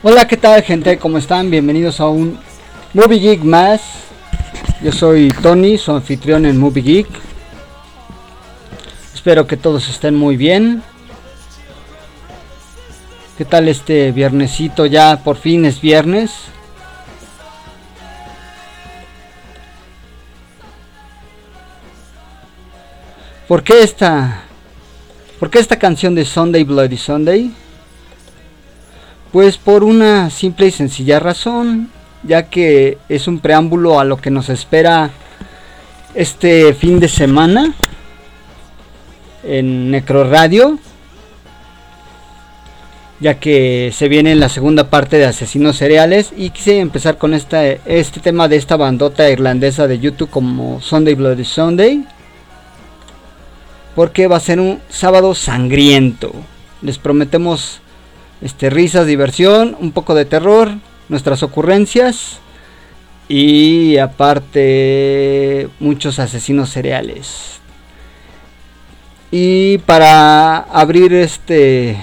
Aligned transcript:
Hola, 0.00 0.28
¿qué 0.28 0.36
tal 0.36 0.62
gente? 0.62 0.96
¿Cómo 0.96 1.18
están? 1.18 1.50
Bienvenidos 1.50 1.98
a 1.98 2.06
un 2.06 2.38
Movie 2.94 3.18
Geek 3.18 3.42
más. 3.42 3.82
Yo 4.80 4.92
soy 4.92 5.28
Tony, 5.42 5.76
su 5.76 5.90
anfitrión 5.90 6.46
en 6.46 6.56
Movie 6.56 6.84
Geek. 6.84 7.08
Espero 9.12 9.44
que 9.48 9.56
todos 9.56 9.88
estén 9.88 10.14
muy 10.14 10.36
bien. 10.36 10.84
¿Qué 13.36 13.44
tal 13.44 13.66
este 13.66 14.12
viernesito? 14.12 14.86
Ya 14.86 15.20
por 15.24 15.36
fin 15.36 15.64
es 15.64 15.80
viernes. 15.80 16.30
¿Por 23.48 23.64
qué 23.64 23.82
esta? 23.82 24.44
¿Por 25.40 25.50
qué 25.50 25.58
esta 25.58 25.76
canción 25.76 26.14
de 26.14 26.24
Sunday 26.24 26.62
Bloody 26.62 26.96
Sunday? 26.96 27.52
Pues 29.32 29.58
por 29.58 29.84
una 29.84 30.30
simple 30.30 30.68
y 30.68 30.70
sencilla 30.70 31.20
razón, 31.20 31.90
ya 32.22 32.44
que 32.44 32.96
es 33.08 33.28
un 33.28 33.40
preámbulo 33.40 34.00
a 34.00 34.04
lo 34.04 34.16
que 34.16 34.30
nos 34.30 34.48
espera 34.48 35.10
este 36.14 36.72
fin 36.72 36.98
de 36.98 37.08
semana 37.08 37.74
en 39.44 39.90
Necro 39.90 40.28
Radio, 40.28 40.78
ya 43.20 43.34
que 43.34 43.92
se 43.94 44.08
viene 44.08 44.34
la 44.34 44.48
segunda 44.48 44.88
parte 44.88 45.18
de 45.18 45.26
Asesinos 45.26 45.76
Cereales 45.76 46.30
y 46.34 46.50
quise 46.50 46.78
empezar 46.78 47.18
con 47.18 47.34
este 47.34 47.80
tema 48.22 48.48
de 48.48 48.56
esta 48.56 48.76
bandota 48.76 49.28
irlandesa 49.28 49.86
de 49.86 49.98
YouTube 49.98 50.30
como 50.30 50.80
Sunday 50.80 51.14
Bloody 51.14 51.44
Sunday, 51.44 52.02
porque 53.94 54.26
va 54.26 54.36
a 54.36 54.40
ser 54.40 54.58
un 54.58 54.80
sábado 54.88 55.34
sangriento. 55.34 56.32
Les 56.80 56.96
prometemos 56.96 57.82
este, 58.40 58.70
risas, 58.70 59.06
diversión, 59.06 59.76
un 59.80 59.92
poco 59.92 60.14
de 60.14 60.24
terror, 60.24 60.70
nuestras 61.08 61.42
ocurrencias 61.42 62.38
y 63.28 63.98
aparte 63.98 65.68
muchos 65.80 66.18
asesinos 66.18 66.70
cereales. 66.70 67.60
Y 69.30 69.78
para 69.78 70.58
abrir 70.58 71.12
este, 71.12 71.96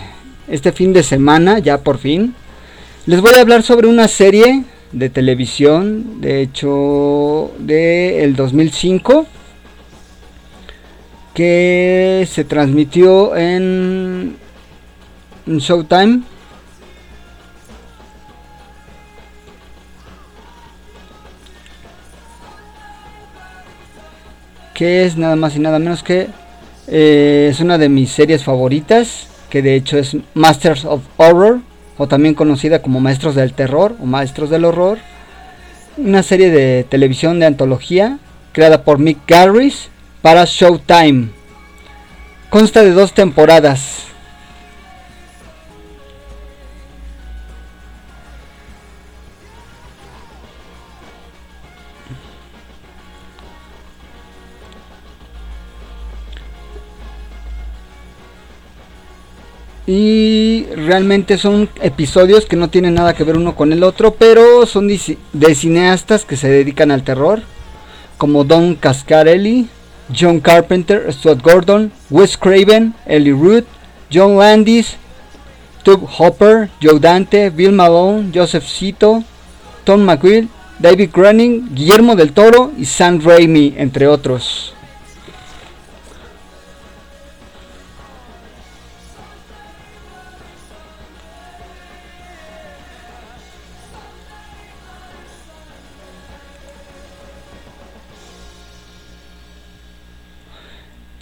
este 0.47 0.72
fin 0.72 0.94
de 0.94 1.03
semana, 1.03 1.59
ya 1.59 1.79
por 1.79 1.97
fin, 1.97 2.35
les 3.07 3.22
voy 3.22 3.34
a 3.35 3.41
hablar 3.41 3.63
sobre 3.63 3.88
una 3.88 4.07
serie 4.07 4.63
de 4.91 5.09
televisión, 5.09 6.22
de 6.22 6.41
hecho, 6.41 7.52
de 7.59 8.23
el 8.23 8.35
2005 8.35 9.25
que 11.34 12.25
se 12.31 12.46
transmitió 12.46 13.35
en 13.35 14.38
Showtime. 15.47 16.22
Que 24.73 25.05
es 25.05 25.16
nada 25.17 25.35
más 25.35 25.55
y 25.55 25.59
nada 25.59 25.79
menos 25.79 26.03
que 26.03 26.28
eh, 26.88 27.47
es 27.51 27.59
una 27.59 27.78
de 27.78 27.89
mis 27.89 28.11
series 28.11 28.44
favoritas. 28.44 29.28
Que 29.50 29.61
de 29.61 29.75
hecho 29.75 29.97
es 29.97 30.17
Masters 30.34 30.85
of 30.85 31.01
Horror. 31.17 31.59
O 31.97 32.07
también 32.07 32.35
conocida 32.35 32.81
como 32.81 33.00
Maestros 33.00 33.35
del 33.35 33.53
Terror 33.53 33.95
o 34.01 34.05
Maestros 34.05 34.50
del 34.50 34.66
Horror. 34.66 34.97
Una 35.97 36.23
serie 36.23 36.50
de 36.50 36.84
televisión 36.84 37.39
de 37.39 37.45
antología 37.45 38.19
creada 38.51 38.84
por 38.84 39.00
Mick 39.00 39.19
Garris 39.25 39.89
para 40.22 40.44
Showtime. 40.45 41.29
Consta 42.50 42.84
de 42.84 42.91
dos 42.91 43.13
temporadas 43.13 43.94
Y 59.88 60.66
realmente 60.75 61.38
son 61.38 61.69
episodios 61.81 62.46
que 62.46 62.56
no 62.56 62.69
tienen 62.69 62.96
nada 62.96 63.13
que 63.13 63.23
ver 63.23 63.38
uno 63.38 63.56
con 63.56 63.72
el 63.72 63.84
otro, 63.84 64.16
pero 64.16 64.66
son 64.66 64.88
de 64.88 65.56
cineastas 65.56 66.25
que 66.25 66.38
se 66.38 66.50
dedican 66.50 66.91
al 66.91 67.03
terror, 67.03 67.41
como 68.18 68.44
Don 68.44 68.75
Cascarelli, 68.75 69.68
John 70.17 70.40
Carpenter, 70.40 71.11
Stuart 71.11 71.41
Gordon, 71.41 71.91
Wes 72.09 72.37
Craven, 72.37 72.93
Ellie 73.05 73.32
Root, 73.32 73.66
John 74.11 74.37
Landis, 74.37 74.97
Tube 75.84 76.08
Hopper, 76.17 76.70
Joe 76.82 76.99
Dante, 76.99 77.49
Bill 77.49 77.72
Malone, 77.72 78.32
Joseph 78.34 78.66
Cito, 78.66 79.23
Tom 79.84 80.02
McQueen, 80.02 80.49
David 80.79 81.11
Groening, 81.14 81.73
Guillermo 81.73 82.16
del 82.16 82.34
Toro 82.34 82.72
y 82.78 82.85
Sam 82.85 83.20
Raimi, 83.23 83.76
entre 83.78 84.08
otros. 84.08 84.74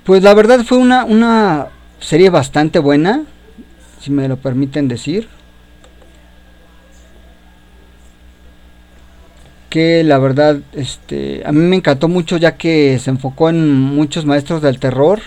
Pues 0.04 0.22
la 0.22 0.34
verdad 0.34 0.66
fue 0.66 0.78
una, 0.78 1.06
una 1.06 1.68
serie 2.02 2.30
bastante 2.30 2.80
buena, 2.80 3.24
si 4.02 4.12
me 4.12 4.28
lo 4.28 4.36
permiten 4.36 4.90
decir. 4.90 5.30
Que 9.70 10.04
la 10.04 10.20
verdad, 10.20 10.60
este, 10.74 11.44
a 11.46 11.54
mí 11.54 11.62
me 11.62 11.78
encantó 11.78 12.10
mucho 12.10 12.36
ya 12.36 12.58
que 12.58 13.00
se 13.00 13.12
enfocó 13.12 13.50
en 13.50 13.72
muchos 13.72 14.26
maestros 14.26 14.62
del 14.62 14.78
terror. 14.78 15.22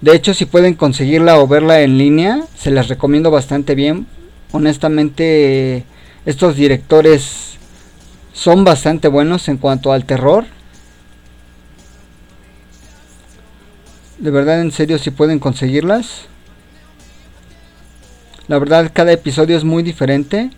De 0.00 0.16
hecho, 0.16 0.32
si 0.32 0.46
pueden 0.46 0.74
conseguirla 0.74 1.38
o 1.38 1.46
verla 1.46 1.82
en 1.82 1.98
línea, 1.98 2.40
se 2.56 2.70
las 2.70 2.88
recomiendo 2.88 3.30
bastante 3.30 3.74
bien. 3.74 4.06
Honestamente, 4.52 5.84
estos 6.24 6.56
directores 6.56 7.58
son 8.32 8.64
bastante 8.64 9.08
buenos 9.08 9.48
en 9.48 9.58
cuanto 9.58 9.92
al 9.92 10.06
terror. 10.06 10.46
De 14.22 14.30
verdad, 14.30 14.60
en 14.60 14.70
serio, 14.70 15.00
si 15.00 15.10
pueden 15.10 15.40
conseguirlas. 15.40 16.26
La 18.46 18.56
verdad, 18.60 18.92
cada 18.94 19.10
episodio 19.10 19.56
es 19.56 19.64
muy 19.64 19.82
diferente. 19.82 20.52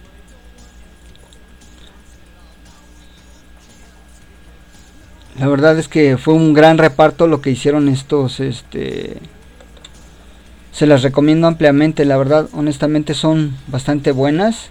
La 5.39 5.49
verdad 5.49 5.79
es 5.79 5.89
que 5.89 6.19
fue 6.19 6.35
un 6.35 6.53
gran 6.53 6.77
reparto 6.77 7.27
lo 7.27 7.41
que 7.41 7.51
hicieron 7.51 7.89
estos, 7.89 8.39
este... 8.39 9.17
Se 10.71 10.87
las 10.87 11.03
recomiendo 11.03 11.47
ampliamente, 11.47 12.05
la 12.05 12.19
verdad, 12.19 12.51
honestamente 12.53 13.15
son 13.15 13.57
bastante 13.69 14.13
buenas. 14.13 14.69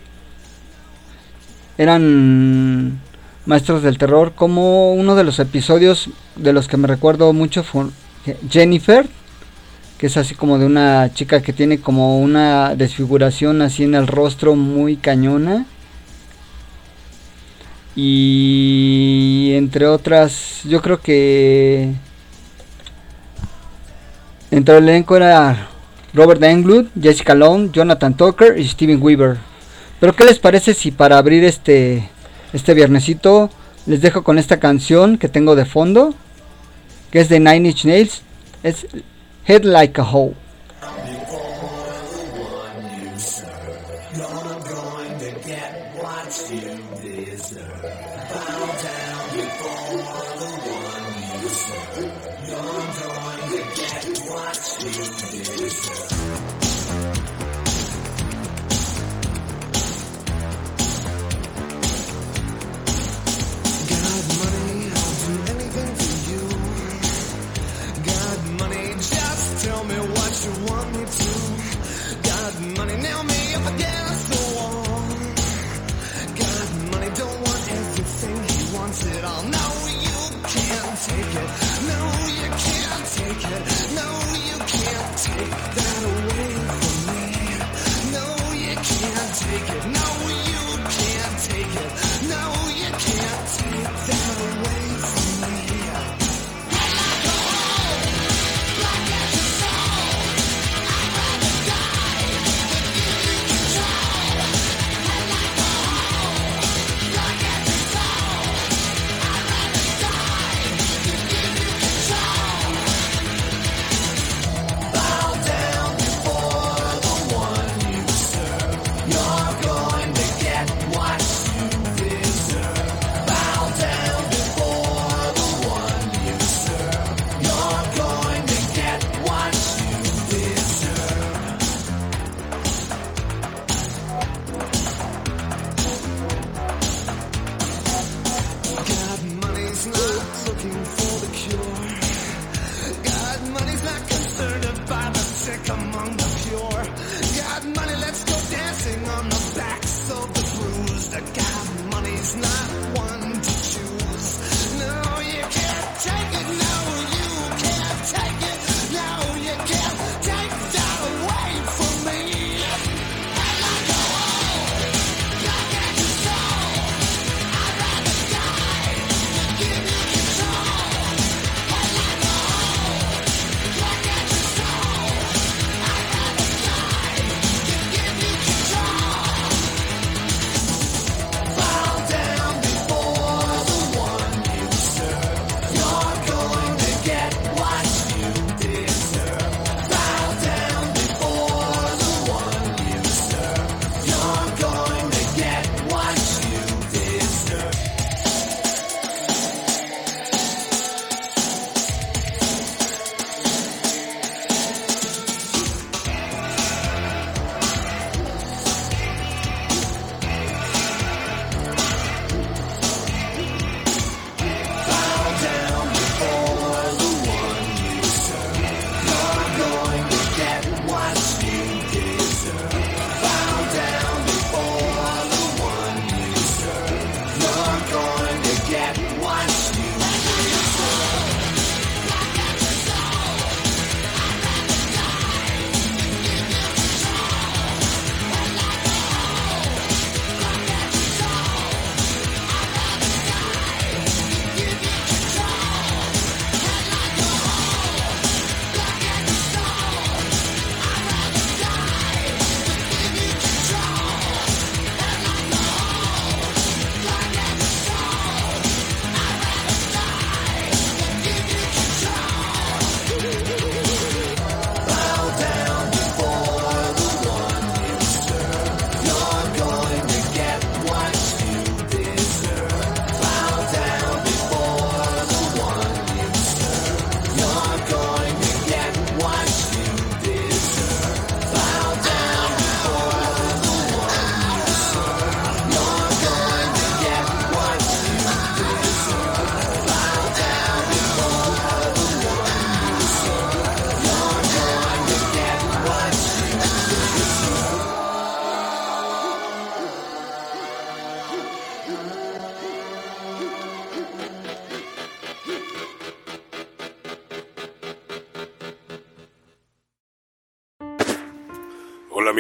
Eran 1.80 3.02
maestros 3.48 3.82
del 3.82 3.98
terror, 3.98 4.34
como 4.36 4.94
uno 4.94 5.16
de 5.16 5.24
los 5.24 5.40
episodios 5.40 6.12
de 6.36 6.54
los 6.54 6.68
que 6.68 6.78
me 6.78 6.88
recuerdo 6.88 7.34
mucho 7.34 7.64
fue 7.64 7.86
Jennifer, 8.50 9.08
que 9.98 10.08
es 10.08 10.18
así 10.18 10.36
como 10.36 10.58
de 10.58 10.66
una 10.66 11.14
chica 11.14 11.42
que 11.42 11.54
tiene 11.54 11.80
como 11.80 12.20
una 12.20 12.76
desfiguración 12.76 13.62
así 13.62 13.84
en 13.84 13.96
el 13.96 14.08
rostro 14.08 14.56
muy 14.56 14.98
cañona. 14.98 15.66
Y 17.96 19.52
entre 19.54 19.88
otras, 19.88 20.62
yo 20.64 20.82
creo 20.82 21.00
que 21.00 21.92
entre 24.52 24.78
el 24.78 24.90
elenco 24.90 25.16
era 25.16 25.70
Robert 26.14 26.42
Englund, 26.44 26.90
Jessica 27.00 27.36
Long, 27.36 27.72
Jonathan 27.72 28.16
Tucker 28.16 28.58
y 28.58 28.68
Steven 28.68 29.02
Weaver. 29.02 29.38
Pero 30.00 30.16
¿qué 30.16 30.26
les 30.26 30.40
parece 30.40 30.74
si 30.74 30.92
para 30.92 31.18
abrir 31.18 31.44
este 31.44 32.10
este 32.54 32.76
viernesito 32.76 33.50
les 33.86 34.02
dejo 34.02 34.24
con 34.24 34.38
esta 34.38 34.60
canción 34.60 35.18
que 35.18 35.28
tengo 35.28 35.56
de 35.56 35.66
fondo, 35.66 36.14
que 37.14 37.20
es 37.20 37.30
de 37.30 37.40
Nine 37.40 37.70
Inch 37.70 37.86
Nails, 37.86 38.24
es 38.64 38.88
Head 39.46 39.66
Like 39.66 40.02
a 40.02 40.04
Hole. 40.04 40.34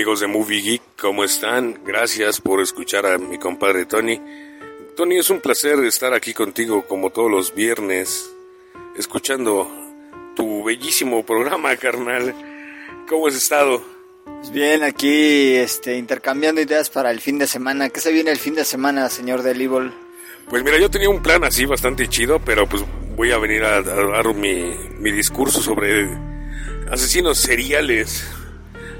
Amigos 0.03 0.19
de 0.19 0.27
Movie 0.27 0.62
Geek, 0.62 0.81
¿cómo 1.00 1.24
están? 1.24 1.79
Gracias 1.86 2.41
por 2.41 2.60
escuchar 2.60 3.05
a 3.05 3.17
mi 3.17 3.38
compadre 3.38 3.86
Tony. 3.86 4.19
Tony, 4.98 5.17
es 5.17 5.29
un 5.29 5.39
placer 5.39 5.79
estar 5.86 6.13
aquí 6.13 6.33
contigo 6.33 6.86
como 6.86 7.10
todos 7.12 7.31
los 7.31 7.55
viernes, 7.55 8.29
escuchando 8.98 9.72
tu 10.36 10.62
bellísimo 10.65 11.25
programa, 11.25 11.74
carnal. 11.77 12.36
¿Cómo 13.07 13.27
has 13.27 13.36
estado? 13.36 13.81
Pues 14.25 14.51
bien, 14.51 14.83
aquí 14.83 15.53
este, 15.53 15.95
intercambiando 15.95 16.60
ideas 16.60 16.89
para 16.89 17.10
el 17.10 17.22
fin 17.22 17.39
de 17.39 17.48
semana. 17.48 17.88
¿Qué 17.88 18.01
se 18.01 18.12
viene 18.12 18.31
el 18.31 18.39
fin 18.39 18.55
de 18.55 18.65
semana, 18.65 19.10
señor 19.10 19.41
del 19.41 19.62
Evil? 19.62 19.93
Pues 20.50 20.65
mira, 20.65 20.77
yo 20.79 20.91
tenía 20.91 21.10
un 21.10 21.24
plan 21.24 21.45
así 21.45 21.63
bastante 21.63 22.10
chido, 22.10 22.41
pero 22.43 22.67
pues 22.67 22.83
voy 23.15 23.31
a 23.31 23.38
venir 23.38 23.63
a, 23.63 23.77
a 23.77 23.81
dar 23.81 24.33
mi, 24.33 24.65
mi 25.00 25.13
discurso 25.13 25.62
sobre 25.62 26.10
asesinos 26.91 27.38
seriales. 27.38 28.25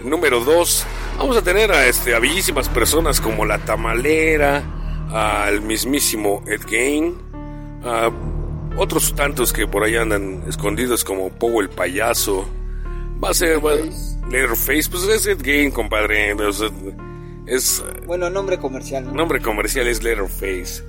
Número 0.04 0.42
dos, 0.44 0.86
vamos 1.18 1.38
a 1.38 1.42
tener 1.42 1.72
a, 1.72 1.88
este, 1.88 2.14
a 2.14 2.20
bellísimas 2.20 2.68
personas 2.68 3.22
como 3.22 3.46
la 3.46 3.60
tamalera, 3.60 4.62
al 5.10 5.62
mismísimo 5.62 6.44
Ed 6.46 6.62
Gein, 6.68 7.16
a 7.86 8.12
otros 8.78 9.16
tantos 9.16 9.54
que 9.54 9.66
por 9.66 9.84
ahí 9.84 9.96
andan 9.96 10.44
escondidos 10.48 11.06
como 11.06 11.30
Pogo 11.30 11.62
el 11.62 11.70
payaso. 11.70 12.46
Va 13.24 13.30
a 13.30 13.34
ser 13.34 13.66
va, 13.66 13.76
Letterface, 14.30 14.90
pues 14.92 15.04
es 15.04 15.26
Ed 15.26 15.42
Gein, 15.42 15.72
compadre. 15.72 16.36
Es, 17.46 17.84
bueno, 18.06 18.30
nombre 18.30 18.58
comercial. 18.58 19.06
¿no? 19.06 19.14
Nombre 19.14 19.40
comercial 19.40 19.88
es 19.88 20.04
Letterface. 20.04 20.84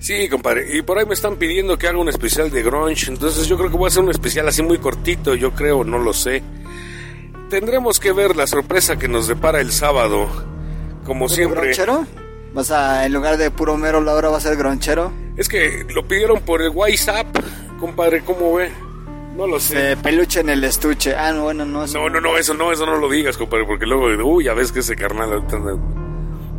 Sí, 0.00 0.28
compadre. 0.28 0.76
Y 0.76 0.82
por 0.82 0.98
ahí 0.98 1.06
me 1.06 1.14
están 1.14 1.36
pidiendo 1.36 1.78
que 1.78 1.86
haga 1.86 1.98
un 1.98 2.08
especial 2.08 2.50
de 2.50 2.62
grunge. 2.64 3.10
Entonces 3.10 3.46
yo 3.46 3.56
creo 3.56 3.70
que 3.70 3.76
voy 3.76 3.86
a 3.86 3.88
hacer 3.88 4.02
un 4.02 4.10
especial 4.10 4.48
así 4.48 4.62
muy 4.62 4.78
cortito. 4.78 5.34
Yo 5.34 5.52
creo, 5.52 5.84
no 5.84 5.98
lo 5.98 6.12
sé. 6.12 6.42
Tendremos 7.50 8.00
que 8.00 8.12
ver 8.12 8.36
la 8.36 8.46
sorpresa 8.46 8.98
que 8.98 9.08
nos 9.08 9.28
depara 9.28 9.60
el 9.60 9.72
sábado. 9.72 10.28
Como 11.04 11.28
siempre. 11.28 11.60
¿Gronchero? 11.60 12.06
¿Vas 12.52 12.70
a, 12.70 13.04
en 13.06 13.12
lugar 13.12 13.36
de 13.36 13.50
puro 13.50 13.76
mero, 13.76 14.00
la 14.00 14.14
hora 14.14 14.30
va 14.30 14.38
a 14.38 14.40
ser 14.40 14.56
gronchero? 14.56 15.12
Es 15.36 15.48
que 15.48 15.86
lo 15.90 16.08
pidieron 16.08 16.40
por 16.40 16.62
el 16.62 16.70
WhatsApp, 16.70 17.26
compadre. 17.78 18.22
¿Cómo 18.24 18.54
ve? 18.54 18.70
No 19.36 19.46
lo 19.46 19.60
sé. 19.60 19.96
Peluche 19.98 20.40
en 20.40 20.48
el 20.48 20.64
estuche. 20.64 21.14
Ah, 21.14 21.32
no, 21.32 21.44
bueno, 21.44 21.64
no. 21.66 21.84
Eso 21.84 21.98
no, 21.98 22.08
no, 22.08 22.20
no, 22.20 22.38
eso 22.38 22.54
no, 22.54 22.72
eso 22.72 22.86
no 22.86 22.96
lo 22.96 23.10
digas, 23.10 23.36
compadre. 23.36 23.66
Porque 23.66 23.84
luego, 23.86 24.06
uy, 24.26 24.44
ya 24.44 24.54
ves 24.54 24.72
que 24.72 24.80
ese 24.80 24.96
carnal 24.96 25.44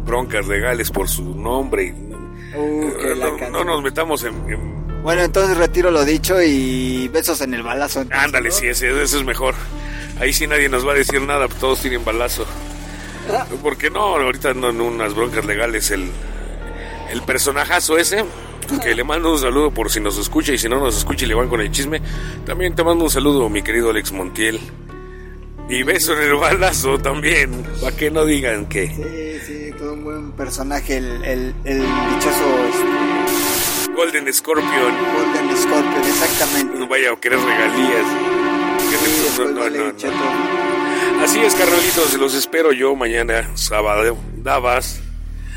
broncas 0.06 0.48
legales 0.48 0.92
por 0.92 1.10
su 1.10 1.36
nombre. 1.36 1.86
Y, 1.86 2.58
uh, 2.58 3.16
no, 3.18 3.50
no, 3.50 3.64
nos 3.64 3.84
metamos 3.84 4.24
en, 4.24 4.36
en, 4.50 4.87
Bueno, 5.08 5.22
entonces 5.24 5.56
retiro 5.56 5.90
lo 5.90 6.04
dicho 6.04 6.42
y 6.42 7.08
besos 7.08 7.40
en 7.40 7.54
el 7.54 7.64
balazo. 7.64 8.02
Entonces, 8.02 8.26
Ándale, 8.26 8.50
¿no? 8.50 8.56
sí, 8.56 8.68
ese, 8.68 8.90
ese 9.02 9.16
es 9.20 9.24
mejor. 9.24 9.56
Ahí 10.20 10.34
sí 10.34 10.48
nadie 10.48 10.68
nos 10.68 10.86
va 10.86 10.92
a 10.92 10.96
decir 10.96 11.22
nada, 11.22 11.48
todos 11.48 11.80
tienen 11.80 12.04
balazo. 12.04 12.46
Porque 13.64 13.90
no, 13.90 14.02
ahorita 14.02 14.54
no 14.54 14.70
en 14.72 14.82
unas 14.82 15.14
broncas 15.14 15.46
legales 15.46 15.92
el, 15.92 16.12
el 17.10 17.22
personajazo 17.22 17.98
ese, 17.98 18.26
que 18.84 18.96
le 18.96 19.06
mando 19.06 19.32
un 19.32 19.40
saludo 19.40 19.72
por 19.72 19.90
si 19.90 20.02
nos 20.02 20.18
escucha 20.18 20.52
y 20.52 20.58
si 20.58 20.68
no 20.68 20.78
nos 20.82 20.98
escucha 20.98 21.24
y 21.24 21.30
le 21.30 21.36
van 21.36 21.48
con 21.48 21.62
el 21.62 21.72
chisme. 21.72 22.02
También 22.46 22.76
te 22.76 22.84
mando 22.84 23.06
un 23.06 23.10
saludo, 23.10 23.48
mi 23.48 23.62
querido 23.62 23.92
Alex 23.92 24.12
Montiel. 24.12 24.60
Y 25.70 25.84
beso 25.84 26.18
en 26.18 26.24
el 26.24 26.36
balazo 26.36 26.98
también, 26.98 27.64
para 27.80 27.96
que 27.96 28.12
no 28.12 28.26
digan 28.26 28.66
que... 28.66 28.88
Sí, 28.90 29.46
sí, 29.46 29.72
todo 29.78 29.94
un 29.94 30.04
buen 30.04 30.32
personaje, 30.34 30.98
el, 30.98 31.24
el, 31.24 31.56
el 31.64 31.80
dichoso 31.80 32.66
este, 32.68 33.17
Golden 33.98 34.32
Scorpion. 34.32 34.94
Golden 35.16 35.58
Scorpion, 35.58 36.04
exactamente. 36.06 36.78
No 36.78 36.88
vaya 36.88 37.14
a 37.14 37.16
querer 37.16 37.40
regalías. 37.40 38.06
Sí, 38.80 39.42
No, 39.42 39.50
no, 39.50 39.70
no. 39.70 41.24
Así 41.24 41.40
es, 41.40 41.56
carnalitos, 41.56 42.14
los 42.14 42.36
espero 42.36 42.72
yo 42.72 42.96
mañana, 42.96 43.50
sábado, 43.56 44.16
Davas. 44.36 45.02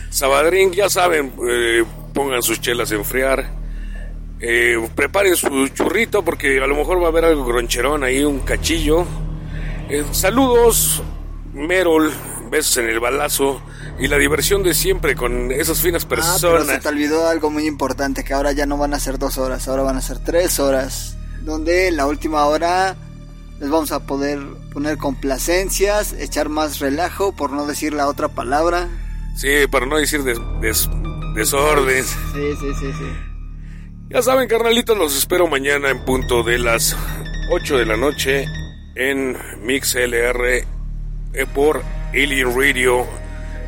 Sabadrín, 0.08 0.72
ya 0.72 0.88
saben, 0.88 1.34
eh, 1.46 1.84
pongan 2.14 2.42
sus 2.42 2.62
chelas 2.62 2.90
a 2.92 2.94
enfriar. 2.94 3.46
Eh, 4.40 4.88
preparen 4.94 5.36
su 5.36 5.68
churrito 5.68 6.24
porque 6.24 6.62
a 6.62 6.66
lo 6.66 6.76
mejor 6.76 6.98
va 7.02 7.06
a 7.06 7.08
haber 7.08 7.26
algo 7.26 7.44
groncherón 7.44 8.04
ahí, 8.04 8.24
un 8.24 8.40
cachillo. 8.40 9.04
Eh, 9.90 10.02
saludos, 10.12 11.02
Merol, 11.52 12.10
besos 12.50 12.76
en 12.78 12.88
el 12.88 13.00
balazo 13.00 13.62
y 13.98 14.08
la 14.08 14.16
diversión 14.18 14.62
de 14.62 14.74
siempre 14.74 15.14
con 15.14 15.50
esas 15.52 15.80
finas 15.80 16.04
Ah, 16.04 16.06
pero 16.08 16.22
personas. 16.22 16.66
se 16.66 16.78
te 16.80 16.88
olvidó 16.88 17.28
algo 17.28 17.50
muy 17.50 17.66
importante, 17.66 18.24
que 18.24 18.34
ahora 18.34 18.52
ya 18.52 18.66
no 18.66 18.76
van 18.76 18.94
a 18.94 18.98
ser 19.00 19.18
dos 19.18 19.38
horas, 19.38 19.68
ahora 19.68 19.82
van 19.82 19.96
a 19.96 20.02
ser 20.02 20.18
tres 20.18 20.58
horas. 20.58 21.16
Donde 21.42 21.88
en 21.88 21.96
la 21.96 22.06
última 22.06 22.44
hora 22.46 22.96
les 23.60 23.70
vamos 23.70 23.92
a 23.92 24.00
poder 24.00 24.40
poner 24.72 24.98
complacencias, 24.98 26.12
echar 26.14 26.48
más 26.48 26.78
relajo, 26.80 27.32
por 27.34 27.52
no 27.52 27.66
decir 27.66 27.92
la 27.94 28.08
otra 28.08 28.28
palabra. 28.28 28.88
Sí, 29.36 29.48
para 29.70 29.86
no 29.86 29.96
decir 29.96 30.22
des- 30.24 30.38
des- 30.60 30.88
desorden. 31.34 32.04
Sí, 32.04 32.50
sí, 32.60 32.66
sí, 32.80 32.86
sí. 32.98 33.06
Ya 34.10 34.22
saben, 34.22 34.48
carnalitos, 34.48 34.98
los 34.98 35.16
espero 35.16 35.46
mañana 35.46 35.88
en 35.90 36.04
punto 36.04 36.42
de 36.42 36.58
las 36.58 36.96
8 37.52 37.78
de 37.78 37.86
la 37.86 37.96
noche 37.96 38.44
en 38.96 39.36
MixLR 39.62 40.64
eh, 41.32 41.46
por 41.54 41.82
Alien 42.12 42.54
Radio 42.54 43.06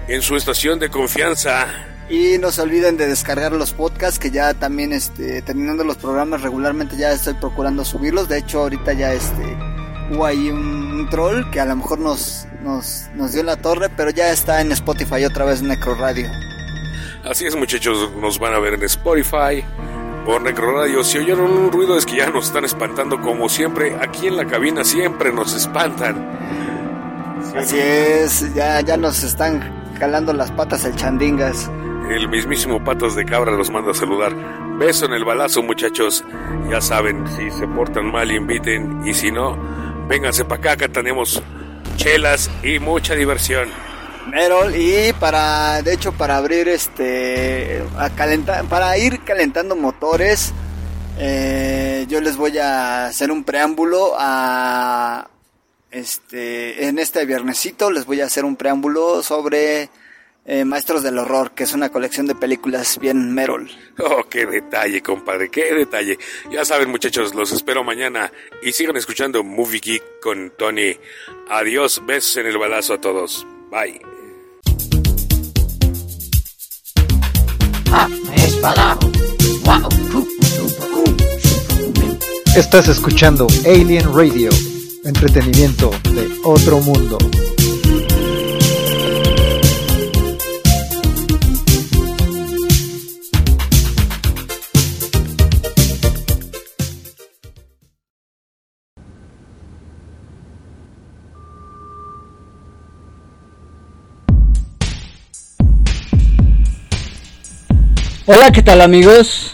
en 0.09 0.23
su 0.23 0.37
estación 0.37 0.79
de 0.79 0.89
confianza. 0.89 1.67
Y 2.09 2.39
no 2.39 2.51
se 2.51 2.63
olviden 2.63 2.97
de 2.97 3.07
descargar 3.07 3.53
los 3.53 3.73
podcasts, 3.73 4.19
que 4.19 4.31
ya 4.31 4.53
también 4.55 4.93
este, 4.93 5.41
terminando 5.43 5.85
los 5.85 5.97
programas 5.97 6.43
regularmente 6.43 6.97
ya 6.97 7.13
estoy 7.13 7.35
procurando 7.35 7.85
subirlos. 7.85 8.29
De 8.29 8.39
hecho, 8.39 8.61
ahorita 8.61 8.93
ya 8.93 9.13
este 9.13 9.57
hubo 10.11 10.27
ahí 10.27 10.51
un, 10.51 10.93
un 10.93 11.09
troll 11.09 11.49
que 11.51 11.61
a 11.61 11.65
lo 11.65 11.77
mejor 11.77 11.99
nos, 11.99 12.47
nos, 12.63 13.09
nos 13.15 13.33
dio 13.33 13.41
en 13.41 13.47
la 13.47 13.57
torre, 13.57 13.89
pero 13.89 14.11
ya 14.11 14.31
está 14.31 14.61
en 14.61 14.73
Spotify 14.73 15.25
otra 15.25 15.45
vez 15.45 15.63
Necro 15.63 15.95
Radio. 15.95 16.29
Así 17.25 17.47
es, 17.47 17.55
muchachos, 17.55 18.11
nos 18.21 18.39
van 18.41 18.53
a 18.53 18.59
ver 18.59 18.75
en 18.75 18.83
Spotify, 18.83 19.65
por 20.27 20.43
Necroradio. 20.43 21.05
Si 21.05 21.19
oyeron 21.19 21.51
un 21.51 21.73
ruido 21.73 21.97
es 21.97 22.05
que 22.05 22.17
ya 22.17 22.31
nos 22.31 22.47
están 22.47 22.65
espantando 22.65 23.21
como 23.21 23.49
siempre. 23.49 23.97
Aquí 24.01 24.27
en 24.27 24.37
la 24.37 24.45
cabina 24.47 24.83
siempre 24.83 25.33
nos 25.33 25.55
espantan. 25.55 26.82
Así 27.57 27.79
es, 27.79 28.55
ya, 28.55 28.81
ya 28.81 28.97
nos 28.97 29.23
están 29.23 29.61
jalando 29.99 30.33
las 30.33 30.51
patas 30.53 30.85
el 30.85 30.97
chandingas. 30.97 31.71
El 32.11 32.29
mismísimo 32.29 32.83
Patas 32.83 33.15
de 33.15 33.25
Cabra 33.25 33.53
los 33.53 33.71
manda 33.71 33.93
a 33.93 33.95
saludar. 33.95 34.35
Beso 34.79 35.07
en 35.07 35.13
el 35.13 35.25
balazo, 35.25 35.63
muchachos. 35.63 36.25
Ya 36.69 36.81
saben, 36.81 37.25
si 37.37 37.51
se 37.51 37.67
portan 37.69 38.11
mal, 38.11 38.31
inviten. 38.31 39.07
Y 39.07 39.15
si 39.15 39.31
no, 39.31 39.57
vénganse 40.09 40.45
para 40.45 40.61
acá, 40.61 40.73
acá 40.73 40.89
tenemos 40.89 41.43
chelas 41.97 42.51
y 42.63 42.79
mucha 42.79 43.15
diversión. 43.15 43.69
Merol, 44.29 44.75
y 44.77 45.13
para, 45.15 45.83
de 45.83 45.95
hecho, 45.95 46.13
para 46.13 46.37
abrir 46.37 46.69
este, 46.69 47.83
a 47.97 48.11
calentar, 48.11 48.65
para 48.65 48.97
ir 48.99 49.21
calentando 49.25 49.75
motores, 49.75 50.53
eh, 51.19 52.07
yo 52.09 52.21
les 52.21 52.37
voy 52.37 52.59
a 52.59 53.07
hacer 53.07 53.31
un 53.31 53.45
preámbulo 53.45 54.15
a, 54.19 55.29
este, 55.93 56.87
en 56.87 56.99
este 56.99 57.25
viernesito 57.27 57.91
les 57.91 58.07
voy 58.07 58.21
a 58.21 58.27
hacer 58.27 58.45
un 58.45 58.57
preámbulo 58.57 59.23
sobre 59.23 59.91
eh, 60.45 60.65
Maestros 60.65 61.03
del 61.03 61.19
Horror, 61.19 61.53
que 61.53 61.65
es 61.65 61.73
una 61.73 61.91
colección 61.91 62.27
de 62.27 62.35
películas 62.35 62.99
bien 62.99 63.33
Merol. 63.33 63.71
Oh, 63.99 64.25
qué 64.29 64.47
detalle, 64.47 65.03
compadre, 65.03 65.51
qué 65.51 65.75
detalle. 65.75 66.19
Ya 66.51 66.65
saben, 66.65 66.91
muchachos, 66.91 67.35
los 67.35 67.53
espero 67.53 67.85
mañana. 67.85 68.33
Y 68.63 68.73
sigan 68.73 68.97
escuchando 68.97 69.45
Movie 69.45 69.81
Geek 69.81 70.21
con 70.21 70.53
Tony. 70.59 70.97
Adiós, 71.49 72.03
besos 72.05 72.39
en 72.39 72.47
el 72.47 72.59
balazo 72.59 72.95
a 72.95 73.01
todos. 73.01 73.47
Bye. 73.71 74.01
Estás 82.57 82.89
escuchando 82.89 83.47
Alien 83.67 84.15
Radio, 84.15 84.51
entretenimiento 85.05 85.91
de 86.15 86.29
otro 86.45 86.81
mundo. 86.81 87.19
Hola, 108.25 108.53
¿qué 108.53 108.63
tal 108.63 108.81
amigos? 108.81 109.52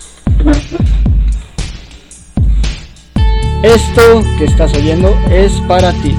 Esto 3.63 4.23
que 4.39 4.45
estás 4.45 4.73
oyendo 4.75 5.19
es 5.31 5.53
para 5.63 5.93
ti. 5.93 6.15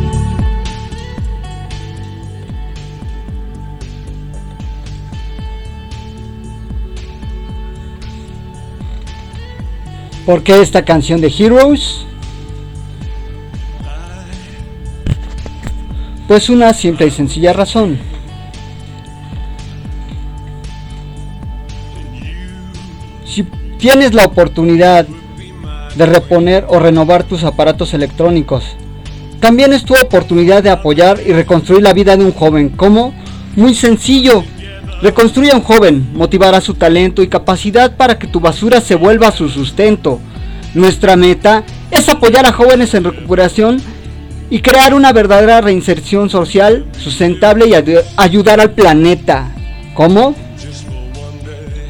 ¿Por 10.26 10.44
qué 10.44 10.62
esta 10.62 10.84
canción 10.84 11.22
de 11.22 11.30
Heroes? 11.30 12.06
Pues 16.28 16.50
una 16.50 16.74
simple 16.74 17.08
y 17.08 17.12
sencilla 17.12 17.54
razón. 17.54 17.98
Si 23.26 23.44
tienes 23.78 24.14
la 24.14 24.26
oportunidad 24.26 25.08
de 25.96 26.06
reponer 26.06 26.66
o 26.68 26.80
renovar 26.80 27.24
tus 27.24 27.44
aparatos 27.44 27.94
electrónicos, 27.94 28.64
también 29.40 29.72
es 29.72 29.86
tu 29.86 29.94
oportunidad 29.94 30.64
de 30.64 30.70
apoyar 30.70 31.20
y 31.26 31.32
reconstruir 31.32 31.82
la 31.82 31.94
vida 31.94 32.18
de 32.18 32.26
un 32.26 32.34
joven. 32.34 32.70
¿Cómo? 32.70 33.14
Muy 33.56 33.74
sencillo. 33.74 34.44
Reconstruye 35.02 35.52
a 35.52 35.56
un 35.56 35.62
joven, 35.62 36.10
motivará 36.14 36.60
su 36.60 36.74
talento 36.74 37.24
y 37.24 37.30
capacidad 37.30 37.96
para 37.96 38.20
que 38.20 38.28
tu 38.28 38.42
basura 38.42 38.82
se 38.82 38.96
vuelva 38.96 39.32
su 39.32 39.48
sustento. 39.48 40.20
Nuestra 40.74 41.16
meta 41.16 41.64
es 41.90 42.10
apoyar 42.10 42.46
a 42.46 42.52
jóvenes 42.52 42.94
en 42.94 43.06
recuperación 43.06 43.82
y 44.50 44.60
crear 44.60 44.94
una 44.94 45.14
verdadera 45.14 45.62
reinserción 45.62 46.30
social 46.30 46.86
sustentable 46.98 47.68
y 47.68 47.74
ayudar 48.18 48.60
al 48.60 48.72
planeta. 48.72 49.54
¿Cómo? 49.94 50.36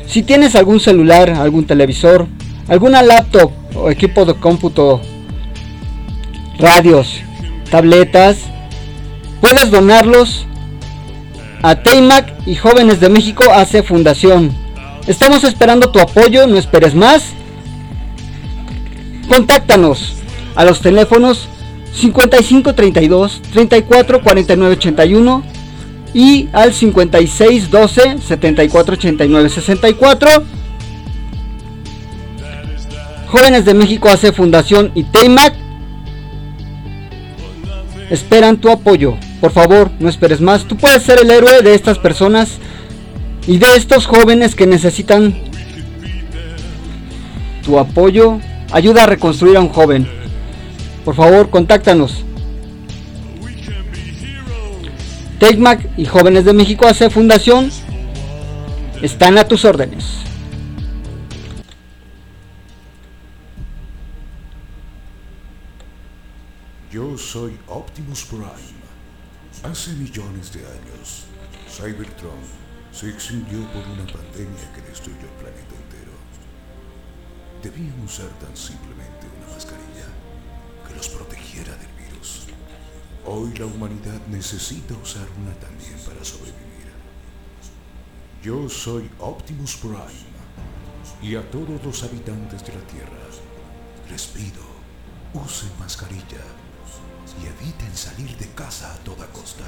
Si 0.05 0.21
tienes 0.21 0.55
algún 0.55 0.79
celular, 0.79 1.31
algún 1.31 1.65
televisor, 1.65 2.27
alguna 2.67 3.01
laptop 3.01 3.51
o 3.75 3.89
equipo 3.89 4.25
de 4.25 4.33
cómputo, 4.35 5.01
radios, 6.57 7.21
tabletas, 7.69 8.37
puedes 9.41 9.71
donarlos 9.71 10.45
a 11.61 11.75
Teimac 11.75 12.33
y 12.45 12.55
Jóvenes 12.55 12.99
de 12.99 13.09
México 13.09 13.43
hace 13.51 13.83
Fundación. 13.83 14.51
Estamos 15.07 15.43
esperando 15.43 15.89
tu 15.91 15.99
apoyo, 15.99 16.47
no 16.47 16.57
esperes 16.57 16.93
más. 16.93 17.33
Contáctanos 19.27 20.15
a 20.55 20.65
los 20.65 20.81
teléfonos 20.81 21.47
5532 21.93 23.41
34 23.51 24.21
49 24.21 24.75
81 24.75 25.43
y 26.13 26.49
al 26.53 26.73
56 26.73 27.69
12 27.69 28.17
74 28.19 28.93
89 28.93 29.49
64. 29.49 30.58
Jóvenes 33.31 33.63
de 33.63 33.75
México 33.75 34.09
hace 34.09 34.31
Fundación 34.31 34.91
y 34.95 35.03
Teimac 35.03 35.53
esperan 38.09 38.57
tu 38.57 38.71
apoyo. 38.71 39.17
Por 39.39 39.51
favor, 39.51 39.91
no 39.99 40.09
esperes 40.09 40.41
más. 40.41 40.65
Tú 40.65 40.75
puedes 40.75 41.03
ser 41.03 41.19
el 41.19 41.29
héroe 41.29 41.61
de 41.61 41.75
estas 41.75 41.99
personas 41.99 42.57
y 43.45 43.59
de 43.59 43.67
estos 43.75 44.07
jóvenes 44.07 44.55
que 44.55 44.65
necesitan 44.65 45.35
tu 47.63 47.77
apoyo. 47.77 48.39
Ayuda 48.71 49.03
a 49.03 49.07
reconstruir 49.07 49.57
a 49.57 49.61
un 49.61 49.69
joven. 49.69 50.07
Por 51.05 51.13
favor, 51.13 51.51
contáctanos. 51.51 52.23
TECMAC 55.37 55.87
y 55.97 56.05
Jóvenes 56.05 56.45
de 56.45 56.53
México 56.53 56.87
hace 56.87 57.11
Fundación 57.11 57.69
están 59.03 59.37
a 59.37 59.47
tus 59.47 59.65
órdenes. 59.65 60.28
Soy 67.19 67.59
Optimus 67.67 68.23
Prime. 68.23 68.79
Hace 69.63 69.91
millones 69.91 70.53
de 70.53 70.61
años, 70.61 71.25
Cybertron 71.69 72.39
se 72.93 73.09
extinguió 73.09 73.59
por 73.73 73.83
una 73.87 74.05
pandemia 74.05 74.73
que 74.73 74.81
destruyó 74.81 75.19
el 75.19 75.43
planeta 75.43 75.75
entero. 75.75 76.13
Debían 77.61 77.99
usar 78.03 78.29
tan 78.39 78.55
simplemente 78.55 79.27
una 79.37 79.53
mascarilla 79.53 80.07
que 80.87 80.95
los 80.95 81.09
protegiera 81.09 81.75
del 81.75 81.91
virus. 82.07 82.47
Hoy 83.25 83.53
la 83.57 83.65
humanidad 83.65 84.25
necesita 84.27 84.93
usar 84.95 85.27
una 85.41 85.53
también 85.59 85.99
para 86.05 86.23
sobrevivir. 86.23 86.89
Yo 88.41 88.69
soy 88.69 89.11
Optimus 89.19 89.75
Prime 89.75 90.29
y 91.21 91.35
a 91.35 91.51
todos 91.51 91.83
los 91.83 92.01
habitantes 92.01 92.65
de 92.65 92.73
la 92.73 92.81
Tierra 92.87 93.09
les 94.09 94.25
pido, 94.25 94.63
usen 95.33 95.69
mascarilla 95.79 96.58
y 97.41 97.47
eviten 97.47 97.95
salir 97.95 98.35
de 98.37 98.47
casa 98.49 98.93
a 98.93 98.97
toda 98.97 99.27
costa. 99.27 99.65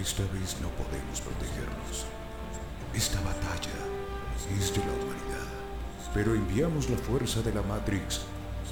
Esta 0.00 0.22
vez 0.32 0.56
no 0.60 0.68
podemos 0.70 1.20
protegernos. 1.20 2.06
Esta 2.94 3.20
batalla 3.20 3.78
es 4.58 4.72
de 4.72 4.80
la 4.80 4.92
humanidad. 4.92 5.48
Pero 6.14 6.34
enviamos 6.34 6.90
la 6.90 6.98
fuerza 6.98 7.40
de 7.42 7.54
la 7.54 7.62
Matrix 7.62 8.20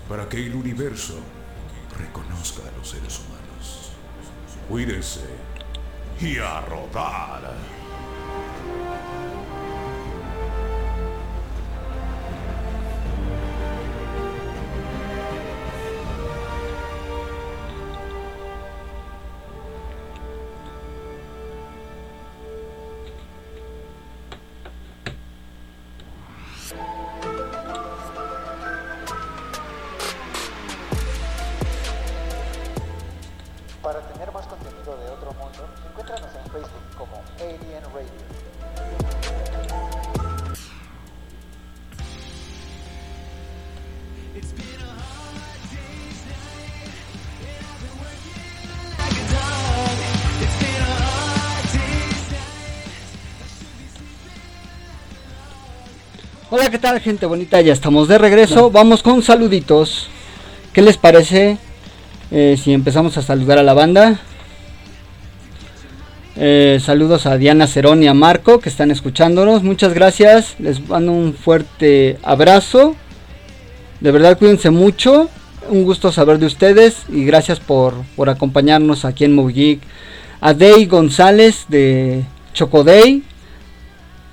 para 0.08 0.28
que 0.28 0.44
el 0.44 0.54
universo 0.54 1.18
reconozca 1.98 2.62
a 2.68 2.76
los 2.76 2.90
seres 2.90 3.20
humanos. 3.20 3.92
Cuídense 4.68 5.24
y 6.20 6.38
a 6.38 6.60
rodar. 6.60 7.79
Hola, 56.60 56.70
¿qué 56.70 56.78
tal 56.78 57.00
gente 57.00 57.24
bonita? 57.24 57.58
Ya 57.62 57.72
estamos 57.72 58.06
de 58.06 58.18
regreso. 58.18 58.70
Vamos 58.70 59.02
con 59.02 59.22
saluditos. 59.22 60.10
¿Qué 60.74 60.82
les 60.82 60.98
parece 60.98 61.56
eh, 62.30 62.58
si 62.62 62.74
empezamos 62.74 63.16
a 63.16 63.22
saludar 63.22 63.56
a 63.56 63.62
la 63.62 63.72
banda? 63.72 64.20
Eh, 66.36 66.78
saludos 66.84 67.24
a 67.24 67.38
Diana 67.38 67.66
Cerón 67.66 68.02
y 68.02 68.08
a 68.08 68.12
Marco 68.12 68.60
que 68.60 68.68
están 68.68 68.90
escuchándonos. 68.90 69.62
Muchas 69.62 69.94
gracias. 69.94 70.56
Les 70.58 70.86
mando 70.86 71.12
un 71.12 71.32
fuerte 71.32 72.18
abrazo. 72.22 72.94
De 74.00 74.10
verdad, 74.10 74.36
cuídense 74.38 74.68
mucho. 74.68 75.30
Un 75.70 75.84
gusto 75.84 76.12
saber 76.12 76.38
de 76.38 76.44
ustedes 76.44 77.04
y 77.08 77.24
gracias 77.24 77.58
por, 77.58 77.94
por 78.16 78.28
acompañarnos 78.28 79.06
aquí 79.06 79.24
en 79.24 79.34
Movie 79.34 79.54
Geek. 79.54 79.80
A 80.42 80.52
Day 80.52 80.84
González 80.84 81.64
de 81.70 82.22
Chocoday. 82.52 83.29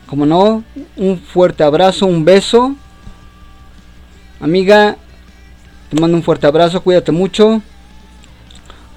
Como 0.08 0.26
no, 0.26 0.64
un 0.96 1.20
fuerte 1.20 1.64
abrazo, 1.64 2.06
un 2.06 2.24
beso. 2.24 2.76
Amiga, 4.40 4.96
te 5.90 6.00
mando 6.00 6.16
un 6.16 6.24
fuerte 6.24 6.48
abrazo, 6.48 6.82
cuídate 6.82 7.12
mucho. 7.12 7.62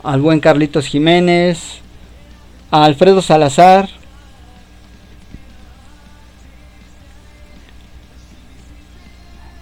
Al 0.04 0.20
buen 0.20 0.38
Carlitos 0.38 0.86
Jiménez. 0.86 1.80
A 2.70 2.84
Alfredo 2.84 3.22
Salazar. 3.22 3.88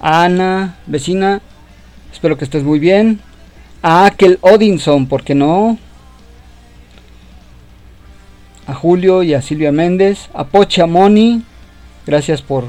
A 0.01 0.25
Ana, 0.25 0.77
vecina. 0.87 1.41
Espero 2.13 2.37
que 2.37 2.45
estés 2.45 2.63
muy 2.63 2.79
bien. 2.79 3.21
A 3.81 4.05
Akel 4.05 4.39
Odinson, 4.43 5.07
¿por 5.07 5.25
qué 5.25 5.35
no? 5.35 5.79
A 8.69 8.75
Julio 8.75 9.23
y 9.23 9.33
a 9.33 9.41
Silvia 9.41 9.73
Méndez, 9.73 10.29
a 10.35 10.45
Pocha 10.45 10.87
Moni, 10.87 11.43
gracias 12.07 12.43
por, 12.43 12.65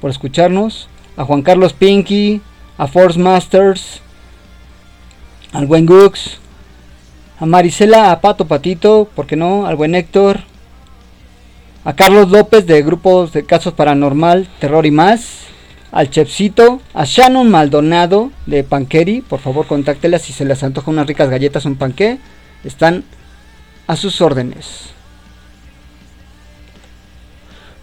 por 0.00 0.10
escucharnos, 0.10 0.88
a 1.16 1.24
Juan 1.24 1.42
Carlos 1.42 1.72
Pinky, 1.72 2.40
a 2.78 2.86
Force 2.86 3.18
Masters, 3.18 4.00
al 5.52 5.66
buen 5.66 5.86
Gux, 5.86 6.38
a 7.40 7.46
Marisela, 7.46 8.12
a 8.12 8.20
Pato 8.20 8.46
Patito, 8.46 9.08
¿por 9.16 9.26
qué 9.26 9.34
no? 9.34 9.66
Al 9.66 9.74
buen 9.74 9.96
Héctor, 9.96 10.40
a 11.84 11.94
Carlos 11.94 12.30
López 12.30 12.64
de 12.64 12.82
grupos 12.82 13.32
de 13.32 13.44
casos 13.44 13.74
paranormal, 13.74 14.48
terror 14.60 14.86
y 14.86 14.92
más, 14.92 15.46
al 15.90 16.10
Chefcito, 16.10 16.80
a 16.94 17.04
Shannon 17.04 17.50
Maldonado 17.50 18.30
de 18.46 18.62
Panqueri, 18.62 19.20
por 19.20 19.40
favor 19.40 19.66
contáctela 19.66 20.20
si 20.20 20.32
se 20.32 20.44
les 20.44 20.62
antoja 20.62 20.92
unas 20.92 21.08
ricas 21.08 21.28
galletas 21.28 21.66
o 21.66 21.68
un 21.68 21.74
panqué, 21.74 22.18
están 22.62 23.02
a 23.88 23.96
sus 23.96 24.20
órdenes. 24.20 24.99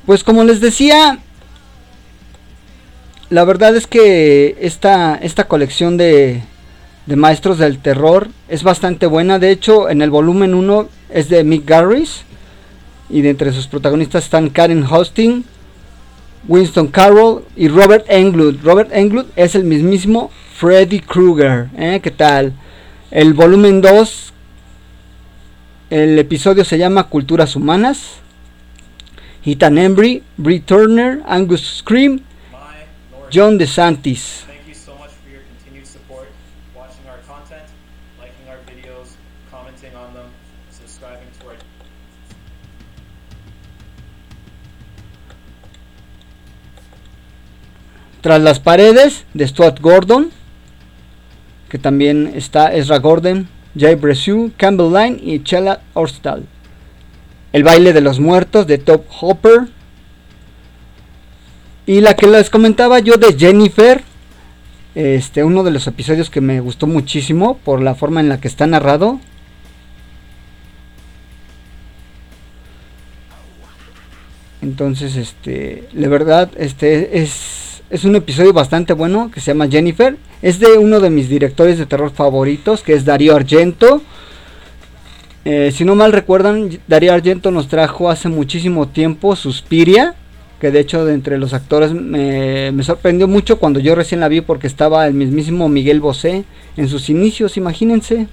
Pues 0.08 0.24
como 0.24 0.46
les 0.46 0.62
decía, 0.62 1.20
la 3.30 3.44
verdad 3.44 3.76
es 3.76 3.88
que 3.88 4.58
esta, 4.62 5.16
esta 5.16 5.50
colección 5.50 5.98
de, 5.98 6.44
de 7.08 7.16
Maestros 7.18 7.58
del 7.58 7.80
Terror. 7.80 8.30
Es 8.48 8.64
bastante 8.64 9.06
buena. 9.06 9.38
De 9.38 9.52
hecho, 9.52 9.90
en 9.90 10.02
el 10.02 10.10
volumen 10.10 10.54
1 10.54 10.88
es 11.10 11.28
de 11.28 11.44
Mick 11.44 11.68
Garris. 11.68 12.24
Y 13.10 13.20
de 13.20 13.32
entre 13.32 13.52
sus 13.52 13.68
protagonistas 13.68 14.24
están 14.24 14.50
Karen 14.50 14.86
Hosting, 14.90 15.44
Winston 16.48 16.88
Carroll 16.88 17.44
y 17.58 17.68
Robert 17.68 18.06
Englund. 18.08 18.64
Robert 18.64 18.92
Englund 18.94 19.28
es 19.36 19.56
el 19.56 19.66
mismísimo 19.66 20.32
Freddy 20.56 21.02
Krueger. 21.02 21.68
¿eh? 21.78 22.00
¿Qué 22.02 22.12
tal? 22.12 22.54
El 23.12 23.34
volumen 23.34 23.82
2, 23.82 24.34
el 25.90 26.18
episodio 26.18 26.64
se 26.64 26.78
llama 26.78 27.10
Culturas 27.10 27.58
Humanas. 27.58 28.22
Ethan 29.48 29.78
Embry, 29.78 30.24
Brie 30.38 30.60
Turner, 30.60 31.24
Angus 31.26 31.80
Scream, 31.80 32.20
John 33.30 33.58
DeSantis. 33.58 34.44
Thank 34.44 34.68
you 34.68 34.76
so 34.76 34.92
much 35.00 35.12
for 35.24 35.32
your 35.32 35.40
continued 35.48 35.88
support, 35.88 36.28
watching 36.76 37.08
our 37.08 37.24
content, 37.24 37.64
liking 38.20 38.44
our 38.52 38.60
videos, 38.68 39.16
commenting 39.50 39.96
on 39.96 40.14
them, 40.14 40.28
subscribing 40.70 41.32
to 41.40 41.48
our 41.48 41.56
Tras 48.22 48.42
las 48.42 48.60
paredes 48.60 49.24
de 49.34 49.48
Stuart 49.48 49.80
Gordon, 49.80 50.32
que 51.70 51.80
también 51.80 52.34
está 52.36 52.76
Ezra 52.76 53.00
Gordon, 53.00 53.48
Jay 53.78 53.96
Bresu, 53.96 54.52
Campbell 54.58 54.92
Line 54.92 55.20
y 55.24 55.42
Chella 55.42 55.80
Orstal. 55.94 56.44
El 57.54 57.64
baile 57.64 57.94
de 57.94 58.02
los 58.02 58.20
muertos 58.20 58.68
de 58.68 58.78
Top 58.78 59.06
Hopper. 59.22 59.68
Y 61.86 62.02
la 62.02 62.16
que 62.16 62.28
les 62.28 62.50
comentaba 62.50 63.00
yo 63.00 63.16
de 63.16 63.38
Jennifer, 63.38 64.04
este, 64.94 65.44
uno 65.44 65.64
de 65.64 65.72
los 65.72 65.88
episodios 65.88 66.30
que 66.30 66.42
me 66.42 66.60
gustó 66.60 66.86
muchísimo 66.88 67.58
por 67.64 67.82
la 67.82 67.96
forma 67.96 68.20
en 68.20 68.30
la 68.30 68.42
que 68.42 68.48
está 68.48 68.68
narrado. 68.68 69.20
Entonces, 74.62 75.16
este, 75.16 75.88
la 75.94 76.10
verdad, 76.10 76.50
este 76.58 77.22
es, 77.22 77.84
es 77.90 78.04
un 78.04 78.16
episodio 78.16 78.52
bastante 78.54 78.94
bueno 78.94 79.32
que 79.32 79.40
se 79.40 79.52
llama 79.52 79.70
Jennifer. 79.70 80.18
Es 80.42 80.60
de 80.60 80.78
uno 80.78 81.00
de 81.00 81.10
mis 81.10 81.30
directores 81.30 81.78
de 81.78 81.86
terror 81.86 82.12
favoritos, 82.12 82.84
que 82.84 82.94
es 82.94 83.06
Darío 83.06 83.36
Argento. 83.36 84.02
Eh, 85.50 85.72
si 85.72 85.86
no 85.86 85.96
mal 85.96 86.12
recuerdan, 86.12 86.78
Darío 86.90 87.14
Argento 87.14 87.52
nos 87.52 87.70
trajo 87.70 88.10
hace 88.10 88.28
muchísimo 88.28 88.90
tiempo 88.90 89.34
Suspiria, 89.34 90.14
que 90.60 90.72
de 90.72 90.82
hecho 90.82 91.06
de 91.06 91.14
entre 91.14 91.38
los 91.38 91.54
actores 91.54 91.94
me, 91.94 92.74
sorprendió 92.84 93.30
mucho 93.30 93.58
cuando 93.58 93.80
yo 93.80 93.96
recién 93.96 94.20
la 94.20 94.28
vi 94.28 94.42
porque 94.42 94.68
estaba 94.68 95.08
el 95.08 95.14
mismísimo 95.14 95.70
Miguel 95.70 96.02
Bosé 96.02 96.44
en 96.76 96.90
sus 96.90 97.10
inicios, 97.10 97.56
imagínense. 97.56 98.28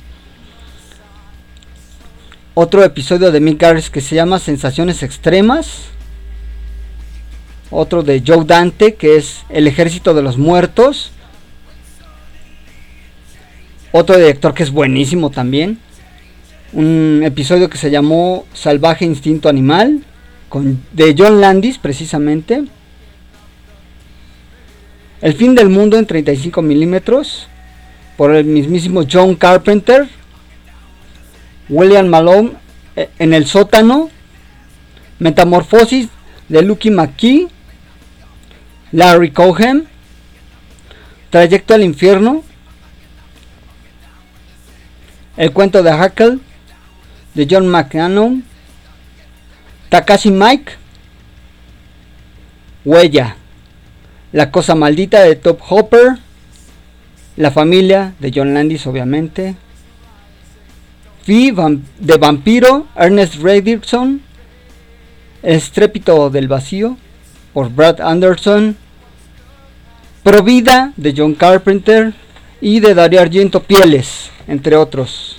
Otro 2.55 2.83
episodio 2.83 3.31
de 3.31 3.39
Mick 3.39 3.61
Garris 3.61 3.91
que 3.91 4.01
se 4.01 4.17
llama 4.17 4.41
Sensaciones 4.41 5.05
Extremas. 5.05 5.85
Otro 7.71 8.03
de 8.03 8.25
Joe 8.27 8.45
Dante 8.45 8.95
que 8.95 9.19
es 9.19 9.45
El 9.51 9.69
Ejército 9.69 10.15
de 10.15 10.23
los 10.23 10.37
Muertos. 10.37 11.13
Otro 13.93 14.17
director 14.17 14.53
que 14.53 14.65
es 14.65 14.73
buenísimo 14.73 15.31
también. 15.31 15.79
Un 16.75 17.23
episodio 17.25 17.71
que 17.71 17.79
se 17.79 17.89
llamó 17.89 18.47
Salvaje 18.53 19.05
Instinto 19.05 19.49
Animal. 19.49 20.03
Con, 20.49 20.83
de 20.91 21.15
John 21.17 21.41
Landis 21.41 21.79
precisamente. 21.79 22.65
El 25.21 25.35
fin 25.35 25.55
del 25.55 25.69
mundo 25.69 25.97
en 25.97 26.07
35 26.07 26.63
milímetros. 26.63 27.47
Por 28.17 28.35
el 28.35 28.47
mismísimo 28.47 29.05
John 29.09 29.37
Carpenter. 29.37 30.09
William 31.69 32.09
Malone 32.09 32.55
eh, 32.97 33.09
en 33.21 33.35
el 33.35 33.47
sótano. 33.47 34.11
Metamorfosis 35.21 36.09
de 36.49 36.63
Lucky 36.63 36.91
McKee. 36.91 37.47
Larry 38.91 39.31
Cohen. 39.31 39.87
Trayecto 41.31 41.75
al 41.75 41.85
infierno. 41.85 42.43
El 45.37 45.53
cuento 45.53 45.81
de 45.81 45.93
Hackle 45.93 46.39
de 47.35 47.47
John 47.51 47.69
McCannon. 47.69 48.45
Takashi 49.89 50.31
Mike. 50.31 50.73
Huella. 52.85 53.37
La 54.33 54.51
cosa 54.51 54.75
maldita 54.75 55.23
de 55.23 55.37
Top 55.37 55.61
Hopper. 55.69 56.19
La 57.37 57.51
familia 57.51 58.15
de 58.21 58.33
John 58.35 58.55
Landis, 58.55 58.87
obviamente. 58.87 59.57
Fi 61.23 61.53
de 61.99 62.17
Vampiro, 62.19 62.87
Ernest 62.97 63.37
Reddickson. 63.37 64.21
Estrépito 65.43 66.31
del 66.31 66.49
vacío, 66.49 66.97
por 67.53 67.71
Brad 67.71 68.01
Anderson. 68.01 68.77
Provida 70.23 70.93
de 70.97 71.15
John 71.17 71.35
Carpenter 71.35 72.15
y 72.61 72.81
de 72.81 72.95
Darío 72.95 73.21
Argento 73.21 73.63
Pieles, 73.63 74.31
entre 74.47 74.77
otros. 74.77 75.34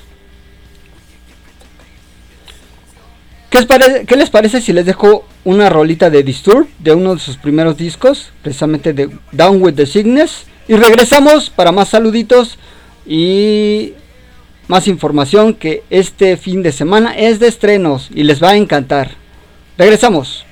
¿Qué 3.56 3.62
les, 3.62 3.68
parece, 3.68 4.06
¿Qué 4.06 4.15
les 4.18 4.30
parece 4.30 4.60
si 4.60 4.74
les 4.74 4.86
dejo 4.86 5.26
una 5.46 5.70
rolita 5.70 6.10
de 6.10 6.24
Disturb 6.24 6.68
de 6.80 6.94
uno 6.94 7.13
de 7.15 7.22
sus 7.22 7.38
primeros 7.38 7.78
discos, 7.78 8.34
precisamente 8.41 8.91
de 8.91 9.10
Down 9.32 9.62
with 9.62 9.76
the 9.76 9.86
Sickness? 9.86 10.44
Y 10.68 10.76
regresamos 10.76 11.52
para 11.52 11.72
más 11.72 11.88
saluditos 11.88 12.58
y 13.06 13.94
más 14.68 14.89
información 14.89 15.54
que 15.54 15.84
este 15.89 16.36
fin 16.36 16.63
de 16.63 16.74
semana 16.74 17.15
es 17.15 17.39
de 17.39 17.48
estrenos 17.48 18.10
y 18.13 18.24
les 18.24 18.44
va 18.44 18.50
a 18.50 18.58
encantar. 18.58 19.12
Regresamos. 19.78 20.46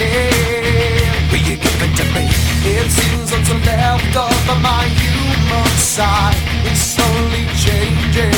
Died. 0.00 1.30
Will 1.30 1.44
you 1.44 1.56
give 1.56 1.82
it 1.82 1.92
to 1.96 2.04
me? 2.14 2.24
It 2.64 2.90
seems 2.90 3.30
what's 3.32 3.50
left 3.66 4.16
of 4.16 4.62
my 4.62 4.84
human 5.00 5.70
side 5.76 6.36
is 6.64 6.80
slowly 6.80 7.44
changing 7.64 8.32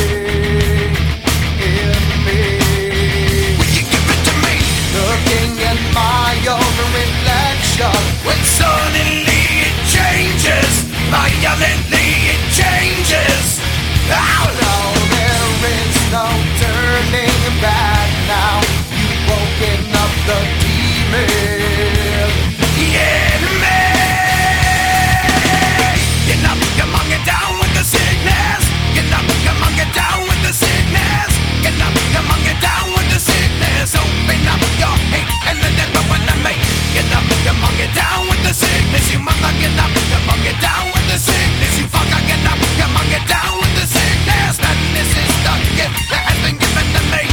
in 1.62 1.98
me. 2.26 2.42
Will 3.58 3.72
you 3.78 3.84
give 3.92 4.08
it 4.14 4.22
to 4.28 4.34
me? 4.44 4.56
Looking 4.98 5.52
at 5.70 5.80
my 5.94 6.34
own 6.50 6.74
reflection, 6.98 7.98
when 8.26 8.40
suddenly 8.58 9.42
it 9.68 9.76
changes, 9.96 10.72
violently 11.10 12.08
it 12.34 12.42
changes. 12.60 13.60
Oh 14.10 14.46
no, 14.62 14.76
there 15.14 15.50
is 15.78 15.94
no 16.12 16.26
turning 16.62 17.42
back 17.62 18.10
now. 18.28 18.60
You've 18.92 19.22
woken 19.30 19.80
up 20.02 20.12
the 20.28 20.38
demon. 20.60 21.41
sickness, 38.72 39.12
you 39.12 39.18
mama 39.20 39.50
get 39.60 39.76
up, 39.84 39.92
come 39.92 40.28
on 40.32 40.38
get 40.40 40.56
down 40.60 40.84
with 40.94 41.06
the 41.12 41.18
sickness, 41.20 41.72
you 41.78 41.86
fucker 41.92 42.22
get 42.24 42.40
up, 42.48 42.58
come 42.80 42.96
on 42.96 43.06
get 43.12 43.24
down 43.28 43.52
with 43.60 43.74
the 43.76 43.86
sickness. 43.86 44.56
Madness 44.64 45.10
is 45.12 45.32
the 45.44 45.54
gift 45.76 45.98
that 46.08 46.22
has 46.28 46.38
been 46.44 46.56
given 46.56 46.86
to 46.96 47.02
me. 47.12 47.24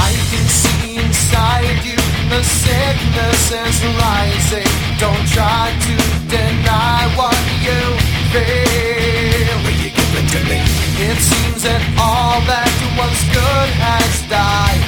I 0.00 0.10
can 0.32 0.46
see 0.48 0.96
inside 0.96 1.80
you 1.84 2.00
the 2.32 2.42
sickness 2.64 3.42
is 3.52 3.76
rising. 4.00 4.72
Don't 4.96 5.26
try 5.28 5.68
to 5.86 5.94
deny 6.32 7.04
what 7.20 7.36
you 7.60 7.80
feel. 8.32 9.56
Will 9.64 9.78
you 9.84 9.90
give 9.92 10.12
it 10.20 10.26
to 10.34 10.40
me? 10.48 10.60
It 11.08 11.18
seems 11.20 11.60
that 11.68 11.82
all 12.00 12.40
that 12.48 12.72
was 12.96 13.18
good 13.28 13.70
has 13.84 14.14
died. 14.32 14.87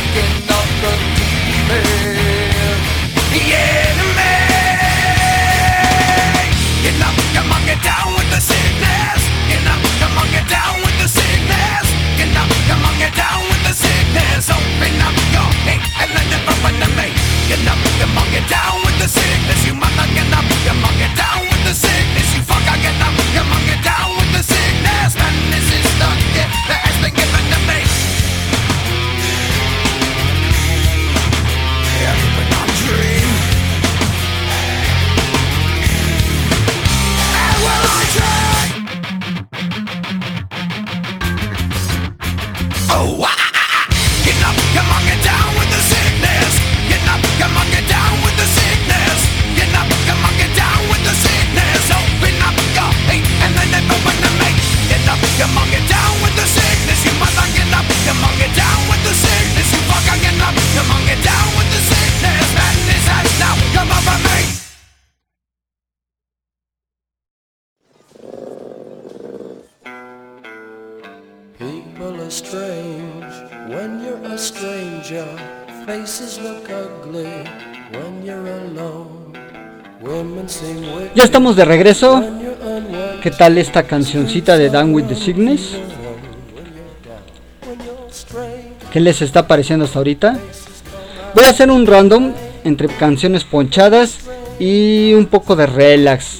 Estamos 81.23 81.55
de 81.55 81.65
regreso. 81.65 82.23
¿Qué 83.21 83.29
tal 83.29 83.59
esta 83.59 83.83
cancioncita 83.83 84.57
de 84.57 84.69
Down 84.69 84.93
with 84.93 85.05
the 85.05 85.15
Sickness? 85.15 85.77
¿Qué 88.91 88.99
les 88.99 89.21
está 89.21 89.47
pareciendo 89.47 89.85
hasta 89.85 89.99
ahorita? 89.99 90.39
Voy 91.35 91.45
a 91.45 91.49
hacer 91.49 91.69
un 91.69 91.85
random 91.85 92.33
entre 92.63 92.87
canciones 92.87 93.43
ponchadas 93.43 94.17
y 94.59 95.13
un 95.13 95.27
poco 95.27 95.55
de 95.55 95.67
relax 95.67 96.39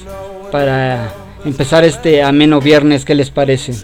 para 0.52 1.14
empezar 1.46 1.84
este 1.86 2.24
ameno 2.24 2.60
viernes. 2.60 3.06
¿Qué 3.06 3.14
les 3.14 3.30
parece? 3.30 3.76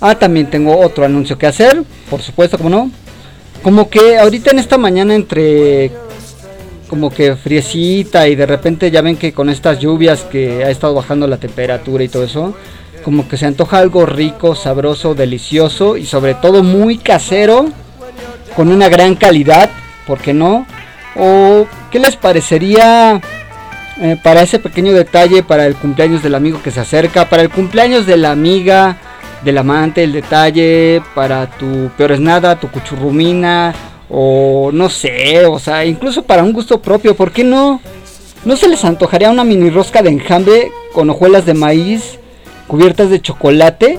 Ah, 0.00 0.18
también 0.18 0.48
tengo 0.48 0.78
otro 0.78 1.04
anuncio 1.04 1.36
que 1.36 1.46
hacer, 1.46 1.84
por 2.08 2.22
supuesto, 2.22 2.56
como 2.56 2.70
no. 2.70 2.90
Como 3.62 3.90
que 3.90 4.18
ahorita 4.18 4.50
en 4.50 4.58
esta 4.58 4.78
mañana 4.78 5.14
entre 5.14 6.05
como 6.88 7.10
que 7.10 7.36
friecita 7.36 8.28
y 8.28 8.34
de 8.34 8.46
repente 8.46 8.90
ya 8.90 9.02
ven 9.02 9.16
que 9.16 9.32
con 9.32 9.50
estas 9.50 9.78
lluvias 9.78 10.22
que 10.22 10.64
ha 10.64 10.70
estado 10.70 10.94
bajando 10.94 11.26
la 11.26 11.36
temperatura 11.36 12.04
y 12.04 12.08
todo 12.08 12.24
eso, 12.24 12.54
como 13.04 13.28
que 13.28 13.36
se 13.36 13.46
antoja 13.46 13.78
algo 13.78 14.06
rico, 14.06 14.54
sabroso, 14.54 15.14
delicioso 15.14 15.96
y 15.96 16.06
sobre 16.06 16.34
todo 16.34 16.62
muy 16.62 16.98
casero, 16.98 17.66
con 18.54 18.68
una 18.68 18.88
gran 18.88 19.14
calidad, 19.14 19.70
¿por 20.06 20.18
qué 20.18 20.32
no? 20.32 20.66
¿O 21.16 21.66
qué 21.90 21.98
les 21.98 22.16
parecería 22.16 23.20
eh, 23.98 24.18
para 24.22 24.42
ese 24.42 24.58
pequeño 24.58 24.92
detalle, 24.92 25.42
para 25.42 25.66
el 25.66 25.74
cumpleaños 25.76 26.22
del 26.22 26.34
amigo 26.34 26.62
que 26.62 26.70
se 26.70 26.80
acerca, 26.80 27.28
para 27.28 27.42
el 27.42 27.50
cumpleaños 27.50 28.06
de 28.06 28.16
la 28.16 28.30
amiga, 28.30 28.96
del 29.42 29.58
amante, 29.58 30.02
el 30.04 30.12
detalle, 30.12 31.02
para 31.14 31.46
tu 31.46 31.90
peor 31.96 32.12
es 32.12 32.20
nada, 32.20 32.58
tu 32.58 32.70
cuchurrumina, 32.70 33.74
o 34.08 34.70
no 34.72 34.88
sé, 34.88 35.46
o 35.46 35.58
sea, 35.58 35.84
incluso 35.84 36.22
para 36.22 36.42
un 36.42 36.52
gusto 36.52 36.80
propio, 36.80 37.16
¿por 37.16 37.32
qué 37.32 37.44
no? 37.44 37.80
¿No 38.44 38.56
se 38.56 38.68
les 38.68 38.84
antojaría 38.84 39.30
una 39.30 39.44
mini 39.44 39.70
rosca 39.70 40.02
de 40.02 40.10
enjambre 40.10 40.70
con 40.92 41.10
hojuelas 41.10 41.46
de 41.46 41.54
maíz 41.54 42.18
cubiertas 42.68 43.10
de 43.10 43.20
chocolate? 43.20 43.98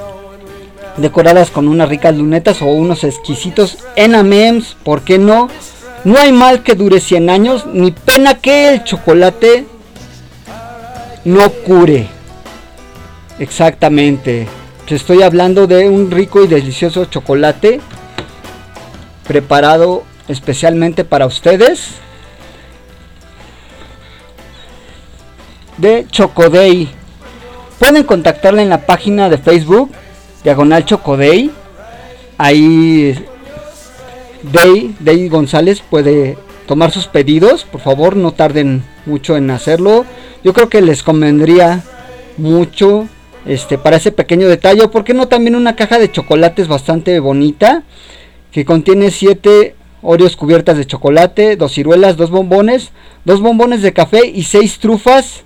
Decoradas 0.96 1.52
con 1.52 1.68
unas 1.68 1.90
ricas 1.90 2.16
lunetas 2.16 2.62
o 2.62 2.66
unos 2.68 3.04
exquisitos 3.04 3.78
enamems, 3.96 4.76
¿por 4.84 5.02
qué 5.02 5.18
no? 5.18 5.50
No 6.06 6.18
hay 6.18 6.32
mal 6.32 6.64
que 6.64 6.76
dure 6.76 7.00
100 7.00 7.30
años, 7.30 7.66
ni 7.66 7.92
pena 7.92 8.36
que 8.36 8.70
el 8.70 8.84
chocolate 8.84 9.66
no 11.26 11.50
cure. 11.50 12.08
Exactamente. 13.40 14.48
Te 14.88 14.96
estoy 14.96 15.22
hablando 15.22 15.68
de 15.68 15.90
un 15.90 16.10
rico 16.10 16.44
y 16.44 16.48
delicioso 16.48 17.06
chocolate 17.06 17.82
preparado 19.28 20.04
especialmente 20.28 21.04
para 21.04 21.26
ustedes. 21.26 21.90
De 25.78 26.08
Chocoday. 26.10 26.90
Pueden 27.78 28.04
contactarla 28.04 28.64
en 28.64 28.70
la 28.70 28.86
página 28.86 29.30
de 29.30 29.38
Facebook, 29.38 29.92
Diagonal 30.44 30.86
Chocoday. 30.86 31.52
Ahí 32.40 33.16
Day, 34.52 34.96
Day 35.00 35.30
González 35.30 35.82
puede 35.88 36.38
tomar 36.68 36.92
sus 36.92 37.08
pedidos. 37.08 37.66
Por 37.66 37.82
favor, 37.82 38.16
no 38.16 38.32
tarden 38.32 38.84
mucho 39.06 39.38
en 39.38 39.52
hacerlo. 39.52 40.06
Yo 40.44 40.54
creo 40.54 40.70
que 40.70 40.82
les 40.82 41.04
convendría 41.04 41.84
mucho 42.38 43.08
este 43.46 43.78
para 43.78 43.98
ese 43.98 44.12
pequeño 44.12 44.48
detalle. 44.48 44.88
¿Por 44.88 45.04
qué 45.04 45.14
no 45.14 45.28
también 45.28 45.56
una 45.56 45.76
caja 45.76 46.00
de 46.00 46.12
chocolates 46.12 46.68
bastante 46.68 47.20
bonita? 47.20 47.84
Que 48.52 48.66
contiene 48.66 49.12
7 49.12 49.76
Oreos 50.02 50.38
cubiertas 50.38 50.78
de 50.78 50.86
chocolate, 50.86 51.56
dos 51.56 51.74
ciruelas, 51.74 52.18
dos 52.18 52.30
bombones, 52.30 52.92
dos 53.26 53.42
bombones 53.42 53.82
de 53.82 53.94
café 53.94 54.28
y 54.28 54.44
6 54.44 54.80
trufas. 54.80 55.44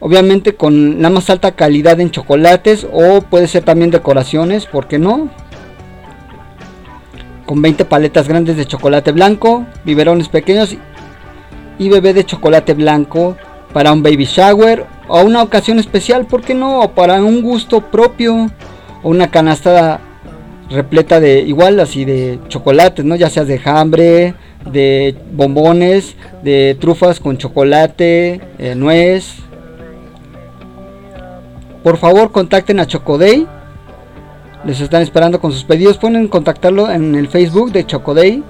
Obviamente 0.00 0.54
con 0.54 1.00
la 1.00 1.10
más 1.10 1.30
alta 1.30 1.52
calidad 1.52 2.00
en 2.00 2.10
chocolates 2.10 2.86
o 2.90 3.20
puede 3.20 3.46
ser 3.46 3.62
también 3.62 3.90
decoraciones, 3.92 4.66
¿por 4.66 4.88
qué 4.88 4.98
no? 4.98 5.30
Con 7.46 7.62
20 7.62 7.84
paletas 7.84 8.26
grandes 8.26 8.56
de 8.56 8.66
chocolate 8.66 9.12
blanco, 9.12 9.64
biberones 9.84 10.28
pequeños 10.28 10.76
y 11.78 11.88
bebé 11.88 12.14
de 12.14 12.24
chocolate 12.24 12.74
blanco 12.74 13.36
para 13.72 13.92
un 13.92 14.02
baby 14.02 14.24
shower 14.24 14.86
o 15.06 15.22
una 15.22 15.42
ocasión 15.42 15.78
especial, 15.78 16.26
¿por 16.26 16.42
qué 16.42 16.54
no? 16.54 16.80
O 16.80 16.90
para 16.92 17.22
un 17.22 17.42
gusto 17.42 17.82
propio 17.82 18.50
o 19.02 19.08
una 19.08 19.30
canasta 19.30 20.00
repleta 20.72 21.20
de 21.20 21.40
igual 21.40 21.78
así 21.80 22.04
de 22.04 22.38
chocolates, 22.48 23.04
¿no? 23.04 23.14
Ya 23.16 23.30
sea 23.30 23.44
de 23.44 23.58
jambre, 23.58 24.34
de 24.70 25.14
bombones, 25.32 26.16
de 26.42 26.76
trufas 26.80 27.20
con 27.20 27.38
chocolate, 27.38 28.40
eh, 28.58 28.74
nuez. 28.74 29.36
Por 31.82 31.96
favor, 31.96 32.32
contacten 32.32 32.80
a 32.80 32.86
Chocoday. 32.86 33.46
Les 34.64 34.80
están 34.80 35.02
esperando 35.02 35.40
con 35.40 35.52
sus 35.52 35.64
pedidos. 35.64 35.98
Pueden 35.98 36.28
contactarlo 36.28 36.90
en 36.90 37.14
el 37.14 37.28
Facebook 37.28 37.72
de 37.72 37.84
Chocoday. 37.84 38.42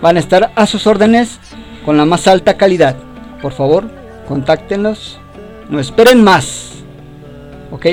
Van 0.00 0.16
a 0.16 0.20
estar 0.20 0.52
a 0.54 0.66
sus 0.66 0.86
órdenes 0.86 1.38
con 1.84 1.96
la 1.96 2.06
más 2.06 2.26
alta 2.26 2.56
calidad. 2.56 2.96
Por 3.42 3.52
favor, 3.52 3.84
contáctenlos. 4.26 5.18
No 5.68 5.78
esperen 5.78 6.22
más. 6.22 6.72
¿Ok? 7.70 7.86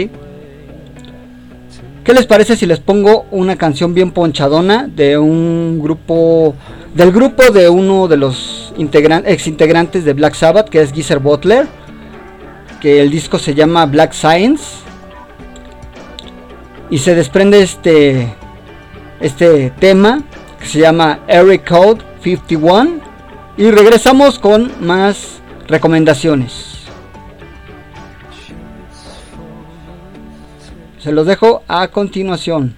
¿Qué 2.06 2.13
les 2.13 2.26
parece 2.26 2.56
si 2.56 2.65
les 2.65 2.80
pongo 2.80 3.26
una 3.32 3.58
canción 3.58 3.94
bien 3.94 4.12
ponchadona 4.12 4.88
de 4.88 5.18
un 5.18 5.80
grupo, 5.82 6.56
del 6.94 7.12
grupo 7.12 7.52
de 7.52 7.68
uno 7.68 8.08
de 8.08 8.15
los 8.15 8.74
integran, 8.78 9.24
ex 9.26 9.48
integrantes 9.48 10.06
de 10.06 10.13
Black 10.13 10.36
Sabbath, 10.36 10.70
que 10.70 10.82
es 10.82 10.94
Geezer 10.94 11.20
Butler? 11.20 11.68
que 12.86 13.02
el 13.02 13.10
disco 13.10 13.39
se 13.39 13.56
llama 13.56 13.88
Black 13.88 14.13
Science. 14.13 14.63
Y 16.91 17.00
se 17.00 17.15
desprende 17.15 17.63
este, 17.63 18.32
este 19.20 19.72
tema 19.80 20.22
que 20.60 20.68
se 20.68 20.80
llama 20.82 21.22
Eric 21.28 21.68
Code 21.68 22.04
51. 22.22 23.00
Y 23.58 23.72
regresamos 23.72 24.38
con 24.38 24.72
más 24.86 25.39
recomendaciones. 25.68 26.75
Se 31.06 31.12
los 31.12 31.28
dejo 31.28 31.62
a 31.68 31.89
continuación. 31.89 32.74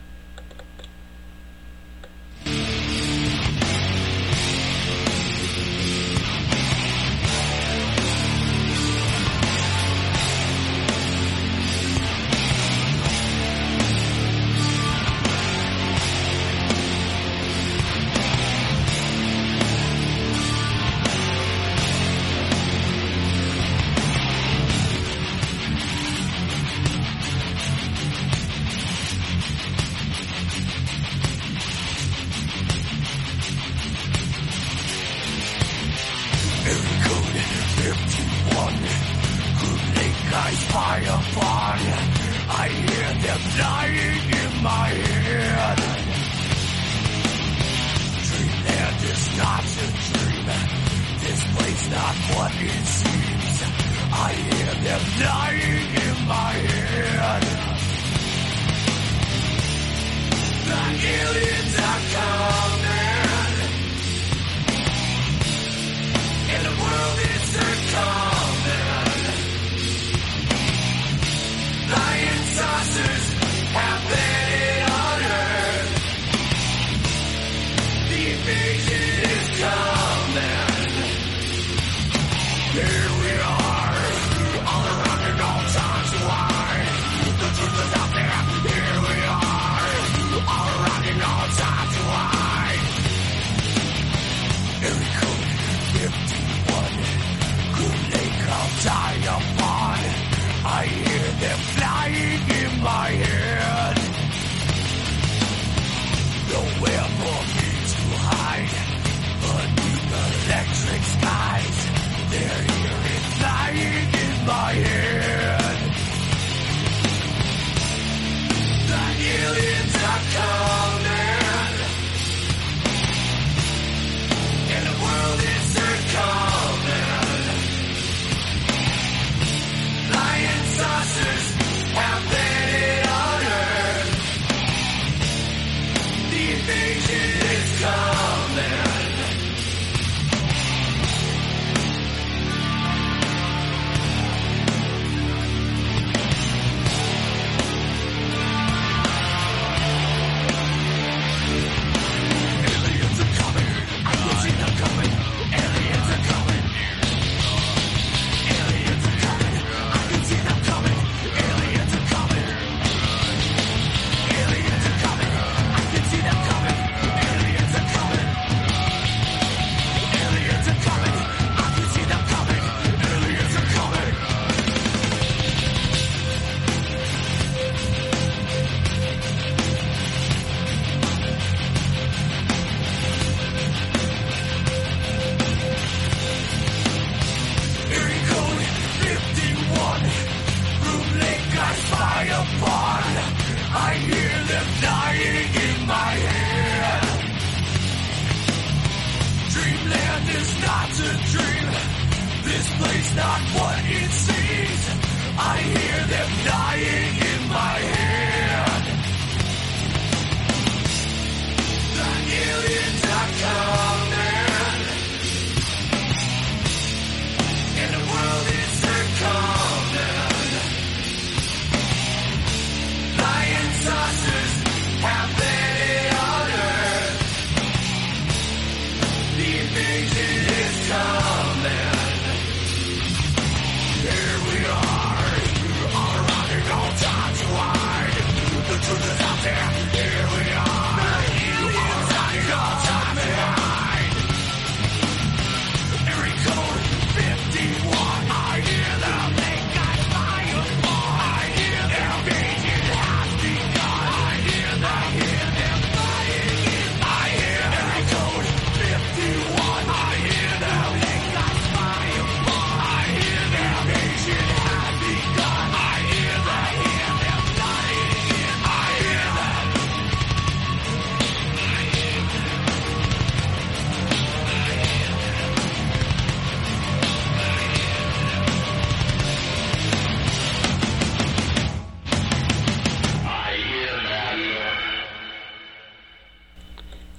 MyAlien.com. 60.94 62.37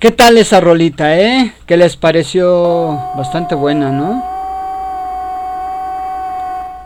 ¿Qué 0.09 0.14
tal 0.14 0.38
esa 0.38 0.59
rolita, 0.59 1.18
eh? 1.20 1.52
¿Qué 1.66 1.76
les 1.76 1.98
pareció? 1.98 2.98
Bastante 3.14 3.54
buena, 3.54 3.92
¿no? 3.92 4.24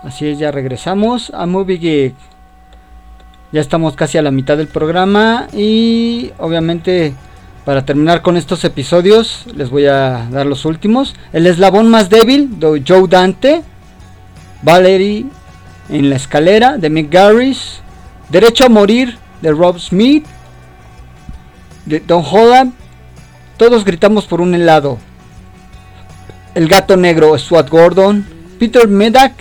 Así 0.03 0.27
es, 0.27 0.41
ya 0.41 0.51
regresamos 0.51 1.31
a 1.33 1.47
Movie 1.47 1.79
Geek. 1.79 2.15
Ya 3.53 3.61
estamos 3.61 3.95
casi 3.95 4.19
a 4.19 4.23
la 4.23 4.33
mitad 4.33 4.57
del 4.57 4.67
programa 4.67 5.47
y 5.53 6.33
obviamente 6.37 7.15
para 7.65 7.85
terminar 7.85 8.23
con 8.23 8.37
estos 8.37 8.65
episodios 8.65 9.45
les 9.55 9.71
voy 9.71 9.87
a 9.87 10.27
dar 10.33 10.45
los 10.45 10.65
últimos. 10.65 11.15
El 11.33 11.47
eslabón 11.47 11.89
más 11.89 12.11
débil 12.11 12.59
de 12.59 12.83
Joe 12.85 13.07
Dante, 13.07 13.63
Valerie 14.63 15.27
en 15.89 16.11
la 16.11 16.17
escalera 16.17 16.77
de 16.77 16.91
Mick 16.91 17.09
Garris, 17.09 17.83
Derecho 18.31 18.67
a 18.67 18.69
morir 18.69 19.17
de 19.43 19.53
Rob 19.53 19.79
Smith, 19.79 20.27
de 21.87 22.01
Don 22.01 22.25
Holland, 22.29 22.82
todos 23.57 23.85
gritamos 23.85 24.27
por 24.27 24.41
un 24.41 24.55
helado. 24.55 24.99
El 26.55 26.69
gato 26.69 26.97
negro, 26.97 27.37
Stuart 27.39 27.69
Gordon, 27.71 28.27
Peter 28.59 28.89
Medak, 28.89 29.33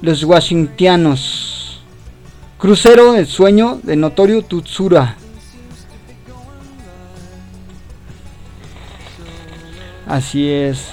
los 0.00 0.24
Washingtianos, 0.24 1.82
Crucero 2.58 3.12
del 3.12 3.26
sueño 3.26 3.80
de 3.82 3.96
Notorio 3.96 4.42
Tutsura. 4.42 5.16
Así 10.06 10.48
es. 10.48 10.88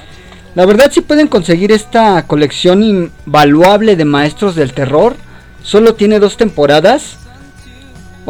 La 0.55 0.65
verdad 0.65 0.91
si 0.91 1.01
pueden 1.01 1.27
conseguir 1.27 1.71
esta 1.71 2.25
colección 2.25 2.83
invaluable 2.83 3.95
de 3.95 4.05
maestros 4.05 4.55
del 4.55 4.73
terror. 4.73 5.15
Solo 5.61 5.93
tiene 5.93 6.19
dos 6.19 6.37
temporadas. 6.37 7.17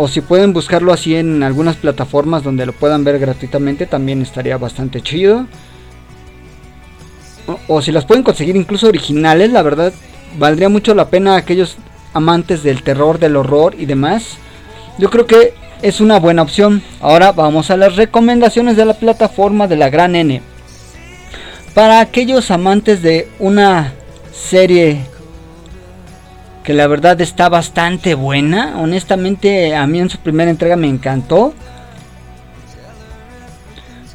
O 0.01 0.07
si 0.07 0.21
pueden 0.21 0.53
buscarlo 0.53 0.93
así 0.93 1.17
en 1.17 1.43
algunas 1.43 1.75
plataformas 1.75 2.41
donde 2.41 2.65
lo 2.65 2.71
puedan 2.71 3.03
ver 3.03 3.19
gratuitamente, 3.19 3.85
también 3.85 4.21
estaría 4.21 4.57
bastante 4.57 5.01
chido. 5.01 5.45
O, 7.67 7.81
si 7.81 7.91
las 7.91 8.05
pueden 8.05 8.23
conseguir 8.23 8.55
incluso 8.55 8.87
originales, 8.87 9.51
la 9.51 9.61
verdad 9.61 9.91
valdría 10.37 10.69
mucho 10.69 10.95
la 10.95 11.09
pena 11.09 11.33
a 11.33 11.39
aquellos 11.39 11.75
amantes 12.13 12.63
del 12.63 12.81
terror, 12.81 13.19
del 13.19 13.35
horror 13.35 13.75
y 13.77 13.87
demás. 13.87 14.37
Yo 14.99 15.09
creo 15.09 15.25
que 15.25 15.53
es 15.81 15.99
una 15.99 16.17
buena 16.17 16.43
opción. 16.43 16.81
Ahora 17.01 17.33
vamos 17.33 17.69
a 17.69 17.75
las 17.75 17.97
recomendaciones 17.97 18.77
de 18.77 18.85
la 18.85 18.93
plataforma 18.93 19.67
de 19.67 19.75
la 19.75 19.89
Gran 19.89 20.15
N. 20.15 20.41
Para 21.73 21.99
aquellos 21.99 22.51
amantes 22.51 23.01
de 23.01 23.27
una 23.37 23.95
serie 24.31 25.01
que 26.63 26.73
la 26.73 26.87
verdad 26.87 27.19
está 27.21 27.49
bastante 27.49 28.15
buena, 28.15 28.79
honestamente 28.79 29.75
a 29.75 29.87
mí 29.87 29.99
en 29.99 30.09
su 30.09 30.17
primera 30.19 30.51
entrega 30.51 30.75
me 30.75 30.87
encantó. 30.87 31.53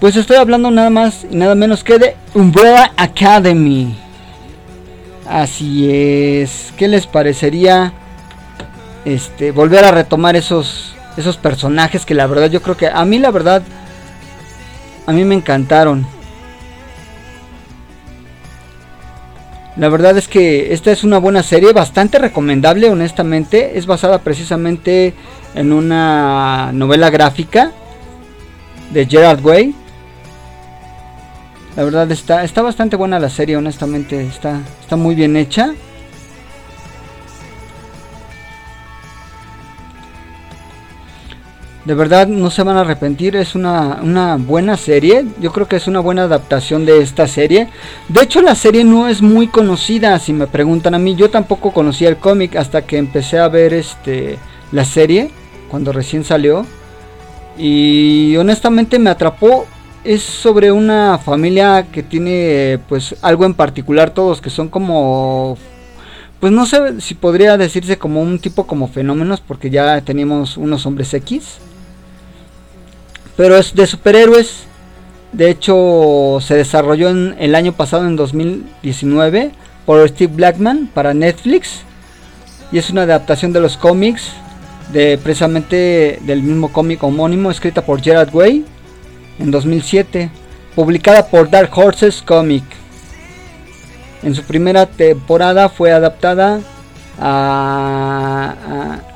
Pues 0.00 0.16
estoy 0.16 0.36
hablando 0.36 0.70
nada 0.70 0.90
más 0.90 1.26
y 1.30 1.36
nada 1.36 1.54
menos 1.54 1.82
que 1.82 1.98
de 1.98 2.16
Umbrella 2.34 2.92
Academy. 2.96 3.96
Así 5.26 5.90
es. 5.90 6.72
¿Qué 6.76 6.88
les 6.88 7.06
parecería 7.06 7.92
este 9.04 9.50
volver 9.50 9.84
a 9.84 9.90
retomar 9.90 10.36
esos 10.36 10.94
esos 11.16 11.36
personajes 11.36 12.04
que 12.06 12.14
la 12.14 12.26
verdad 12.26 12.50
yo 12.50 12.62
creo 12.62 12.76
que 12.76 12.88
a 12.88 13.04
mí 13.04 13.18
la 13.18 13.30
verdad 13.30 13.62
a 15.06 15.12
mí 15.12 15.24
me 15.24 15.34
encantaron. 15.34 16.06
La 19.76 19.88
verdad 19.88 20.16
es 20.16 20.28
que 20.28 20.72
esta 20.72 20.92
es 20.92 21.02
una 21.02 21.18
buena 21.18 21.42
serie, 21.42 21.72
bastante 21.72 22.18
recomendable, 22.18 22.90
honestamente. 22.90 23.76
Es 23.76 23.86
basada 23.86 24.20
precisamente 24.20 25.14
en 25.54 25.72
una 25.72 26.70
novela 26.72 27.10
gráfica 27.10 27.72
de 28.92 29.06
Gerard 29.06 29.44
Way. 29.44 29.74
La 31.76 31.82
verdad 31.82 32.10
está, 32.12 32.44
está 32.44 32.62
bastante 32.62 32.94
buena 32.94 33.18
la 33.18 33.30
serie, 33.30 33.56
honestamente. 33.56 34.24
Está, 34.24 34.60
está 34.80 34.94
muy 34.94 35.16
bien 35.16 35.36
hecha. 35.36 35.74
De 41.84 41.92
verdad 41.92 42.26
no 42.28 42.48
se 42.50 42.62
van 42.62 42.78
a 42.78 42.80
arrepentir, 42.80 43.36
es 43.36 43.54
una, 43.54 44.00
una, 44.02 44.36
buena 44.36 44.78
serie. 44.78 45.26
Yo 45.38 45.52
creo 45.52 45.68
que 45.68 45.76
es 45.76 45.86
una 45.86 46.00
buena 46.00 46.22
adaptación 46.22 46.86
de 46.86 47.02
esta 47.02 47.28
serie. 47.28 47.68
De 48.08 48.22
hecho 48.22 48.40
la 48.40 48.54
serie 48.54 48.84
no 48.84 49.06
es 49.06 49.20
muy 49.20 49.48
conocida, 49.48 50.18
si 50.18 50.32
me 50.32 50.46
preguntan 50.46 50.94
a 50.94 50.98
mí. 50.98 51.14
Yo 51.14 51.28
tampoco 51.28 51.72
conocía 51.72 52.08
el 52.08 52.16
cómic 52.16 52.56
hasta 52.56 52.82
que 52.82 52.96
empecé 52.96 53.38
a 53.38 53.48
ver 53.48 53.74
este, 53.74 54.38
la 54.72 54.86
serie, 54.86 55.30
cuando 55.70 55.92
recién 55.92 56.24
salió. 56.24 56.64
Y 57.58 58.34
honestamente 58.38 58.98
me 58.98 59.10
atrapó. 59.10 59.66
Es 60.04 60.22
sobre 60.22 60.72
una 60.72 61.18
familia 61.18 61.86
que 61.90 62.02
tiene 62.02 62.78
pues 62.88 63.14
algo 63.22 63.44
en 63.44 63.54
particular 63.54 64.10
todos, 64.10 64.40
que 64.40 64.50
son 64.50 64.68
como 64.68 65.56
pues 66.40 66.52
no 66.52 66.66
sé 66.66 67.00
si 67.00 67.14
podría 67.14 67.56
decirse 67.56 67.96
como 67.96 68.20
un 68.20 68.38
tipo 68.38 68.66
como 68.66 68.86
fenómenos 68.88 69.40
porque 69.40 69.70
ya 69.70 70.02
teníamos 70.02 70.58
unos 70.58 70.84
hombres 70.84 71.14
X 71.14 71.58
pero 73.36 73.56
es 73.56 73.74
de 73.74 73.86
superhéroes. 73.86 74.64
De 75.32 75.50
hecho, 75.50 76.38
se 76.40 76.54
desarrolló 76.54 77.08
en 77.10 77.34
el 77.38 77.54
año 77.54 77.72
pasado, 77.72 78.06
en 78.06 78.16
2019, 78.16 79.50
por 79.84 80.08
Steve 80.08 80.32
Blackman 80.34 80.88
para 80.92 81.12
Netflix. 81.12 81.80
Y 82.70 82.78
es 82.78 82.90
una 82.90 83.02
adaptación 83.02 83.52
de 83.52 83.60
los 83.60 83.76
cómics, 83.76 84.30
de 84.92 85.18
precisamente 85.18 86.20
del 86.22 86.42
mismo 86.42 86.72
cómic 86.72 87.02
homónimo, 87.02 87.50
escrita 87.50 87.82
por 87.82 88.00
Gerard 88.00 88.32
Way 88.32 88.64
en 89.40 89.50
2007, 89.50 90.30
publicada 90.74 91.26
por 91.26 91.50
Dark 91.50 91.76
Horses 91.76 92.22
Comic. 92.22 92.64
En 94.22 94.34
su 94.34 94.42
primera 94.42 94.86
temporada 94.86 95.68
fue 95.68 95.92
adaptada 95.92 96.60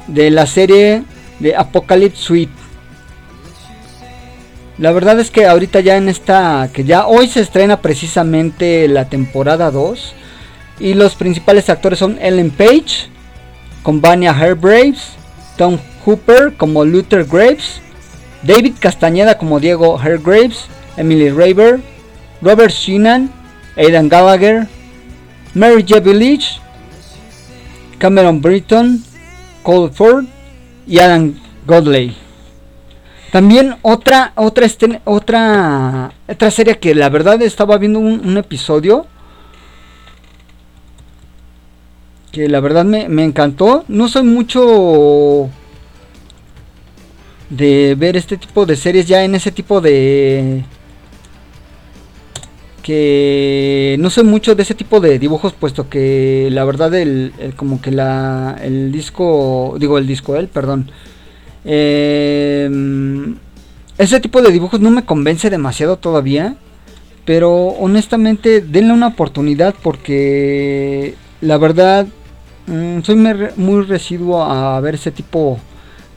de 0.09 0.31
la 0.31 0.47
serie 0.47 1.05
de 1.41 1.57
Apocalypse 1.57 2.23
Suite 2.23 2.58
la 4.79 4.93
verdad 4.93 5.19
es 5.19 5.31
que 5.33 5.47
ahorita 5.47 5.81
ya 5.81 5.97
en 5.97 6.09
esta, 6.09 6.71
que 6.73 6.85
ya 6.85 7.07
hoy 7.07 7.27
se 7.27 7.41
estrena 7.41 7.81
precisamente 7.83 8.87
la 8.87 9.09
temporada 9.09 9.73
2. 9.73 10.15
Y 10.79 10.95
los 10.95 11.17
principales 11.17 11.69
actores 11.69 11.99
son 11.99 12.17
Ellen 12.21 12.51
Page, 12.51 13.09
con 13.83 14.01
Vania 14.01 14.31
Hargraves, 14.31 15.15
Tom 15.57 15.79
Hooper 16.05 16.55
como 16.57 16.85
Luther 16.85 17.25
Graves, 17.25 17.81
David 18.45 18.75
Castañeda 18.79 19.37
como 19.37 19.59
Diego 19.59 19.99
Hargraves, 19.99 20.67
Emily 20.97 21.31
Raver, 21.31 21.81
Robert 22.41 22.71
Sheenan, 22.71 23.33
Aidan 23.77 24.09
Gallagher, 24.09 24.69
Mary 25.55 25.85
J. 25.89 25.99
Village, 26.01 26.61
Cameron 27.99 28.41
Britton, 28.41 29.03
Cole 29.65 29.93
Ford 29.93 30.25
y 30.87 31.01
Adam 31.01 31.35
Godley. 31.67 32.28
También 33.31 33.77
otra, 33.83 34.33
otra, 34.37 34.67
otra, 35.05 36.13
otra 36.27 36.51
serie 36.51 36.79
que 36.79 36.95
la 36.95 37.11
verdad 37.11 37.41
estaba 37.43 37.77
viendo 37.77 37.99
un, 37.99 38.39
episodio 38.39 39.07
que 42.33 42.49
la 42.49 42.61
verdad 42.61 42.85
me, 42.85 43.09
me, 43.09 43.25
encantó. 43.25 43.85
No 43.89 44.09
soy 44.09 44.23
mucho 44.23 45.51
de 47.51 47.95
ver 47.99 48.17
este 48.17 48.37
tipo 48.37 48.65
de 48.65 48.77
series 48.77 49.07
ya 49.07 49.25
en 49.25 49.35
ese 49.35 49.53
tipo 49.53 49.81
de 49.81 50.65
que 52.83 53.97
no 53.99 54.09
soy 54.09 54.25
mucho 54.25 54.55
de 54.55 54.63
ese 54.63 54.75
tipo 54.75 55.01
de 55.01 55.19
dibujos 55.19 55.53
puesto 55.53 55.91
que 55.91 56.49
la 56.51 56.65
verdad 56.65 56.95
el, 56.95 57.35
el 57.39 57.55
como 57.55 57.83
que 57.83 57.91
la 57.91 58.59
el 58.63 58.91
disco 58.93 59.77
digo 59.79 59.99
el 59.99 60.07
disco 60.07 60.37
él 60.37 60.49
perdón 60.49 60.91
eh, 61.71 62.71
ese 63.99 64.21
tipo 64.21 64.41
de 64.41 64.51
dibujos 64.51 64.81
no 64.81 64.91
me 64.91 65.05
convence 65.05 65.51
demasiado 65.51 65.99
todavía. 65.99 66.57
Pero 67.27 67.53
honestamente 67.53 68.63
denle 68.63 68.95
una 68.95 69.09
oportunidad 69.09 69.75
porque 69.83 71.15
la 71.43 71.59
verdad 71.59 72.07
mm, 72.67 73.03
soy 73.03 73.17
muy 73.57 73.83
residuo 73.83 74.43
a 74.43 74.81
ver 74.81 74.95
ese 74.95 75.11
tipo 75.11 75.61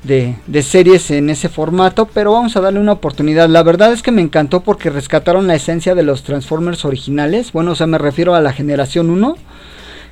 de, 0.03 0.35
de, 0.47 0.63
series 0.63 1.11
en 1.11 1.29
ese 1.29 1.49
formato. 1.49 2.05
Pero 2.05 2.31
vamos 2.31 2.55
a 2.55 2.61
darle 2.61 2.79
una 2.79 2.93
oportunidad. 2.93 3.49
La 3.49 3.61
verdad 3.61 3.91
es 3.91 4.01
que 4.01 4.11
me 4.11 4.21
encantó 4.21 4.61
porque 4.61 4.89
rescataron 4.89 5.47
la 5.47 5.55
esencia 5.55 5.95
de 5.95 6.03
los 6.03 6.23
Transformers 6.23 6.85
originales. 6.85 7.51
Bueno, 7.51 7.71
o 7.71 7.75
sea, 7.75 7.87
me 7.87 7.97
refiero 7.97 8.33
a 8.33 8.39
la 8.39 8.53
generación 8.53 9.09
1. 9.09 9.35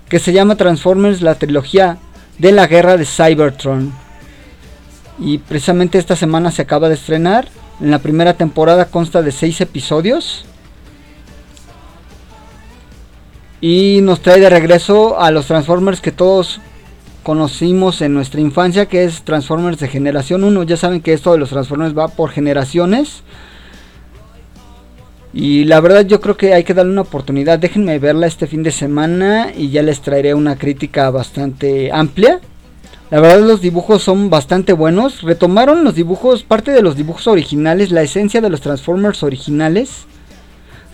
Que 0.10 0.20
se 0.20 0.34
llama 0.34 0.58
Transformers 0.58 1.22
la 1.22 1.36
trilogía 1.36 1.98
de 2.40 2.52
la 2.52 2.68
guerra 2.68 2.98
de 2.98 3.06
Cybertron. 3.06 4.09
Y 5.20 5.40
precisamente 5.40 5.98
esta 5.98 6.16
semana 6.16 6.52
se 6.52 6.62
acaba 6.62 6.88
de 6.88 6.96
estrenar. 6.96 7.48
En 7.82 7.92
la 7.92 8.00
primera 8.00 8.34
temporada 8.34 8.86
consta 8.86 9.22
de 9.22 9.32
seis 9.32 9.60
episodios. 9.62 10.46
Y 13.62 14.00
nos 14.02 14.22
trae 14.22 14.40
de 14.40 14.50
regreso 14.50 15.20
a 15.20 15.32
los 15.32 15.48
Transformers 15.48 16.00
que 16.00 16.14
todos 16.14 16.62
conocimos 17.24 18.02
en 18.02 18.14
nuestra 18.14 18.40
infancia, 18.40 18.86
que 18.86 19.04
es 19.04 19.24
Transformers 19.24 19.80
de 19.80 19.90
generación 19.90 20.46
1. 20.46 20.64
Ya 20.64 20.78
saben 20.78 21.02
que 21.02 21.14
esto 21.14 21.34
de 21.34 21.38
los 21.38 21.50
Transformers 21.50 21.98
va 21.98 22.08
por 22.08 22.32
generaciones. 22.32 23.24
Y 25.34 25.66
la 25.66 25.82
verdad 25.82 26.06
yo 26.06 26.22
creo 26.22 26.38
que 26.38 26.54
hay 26.54 26.64
que 26.64 26.74
darle 26.74 26.94
una 26.94 27.02
oportunidad. 27.02 27.60
Déjenme 27.60 28.00
verla 28.00 28.26
este 28.26 28.48
fin 28.48 28.64
de 28.64 28.72
semana 28.72 29.52
y 29.56 29.70
ya 29.70 29.84
les 29.84 30.02
traeré 30.02 30.34
una 30.34 30.56
crítica 30.56 31.10
bastante 31.12 31.92
amplia 31.92 32.40
la 33.12 33.20
verdad 33.20 33.40
los 33.40 33.60
dibujos 33.60 34.04
son 34.04 34.30
bastante 34.30 34.72
buenos. 34.74 35.24
Retomaron 35.24 35.84
los 35.84 35.96
dibujos, 35.96 36.44
parte 36.44 36.72
de 36.72 36.84
los 36.84 36.96
dibujos 36.96 37.26
originales, 37.26 37.92
la 37.92 38.04
esencia 38.04 38.40
de 38.40 38.52
los 38.52 38.62
Transformers 38.62 39.24
originales 39.24 40.06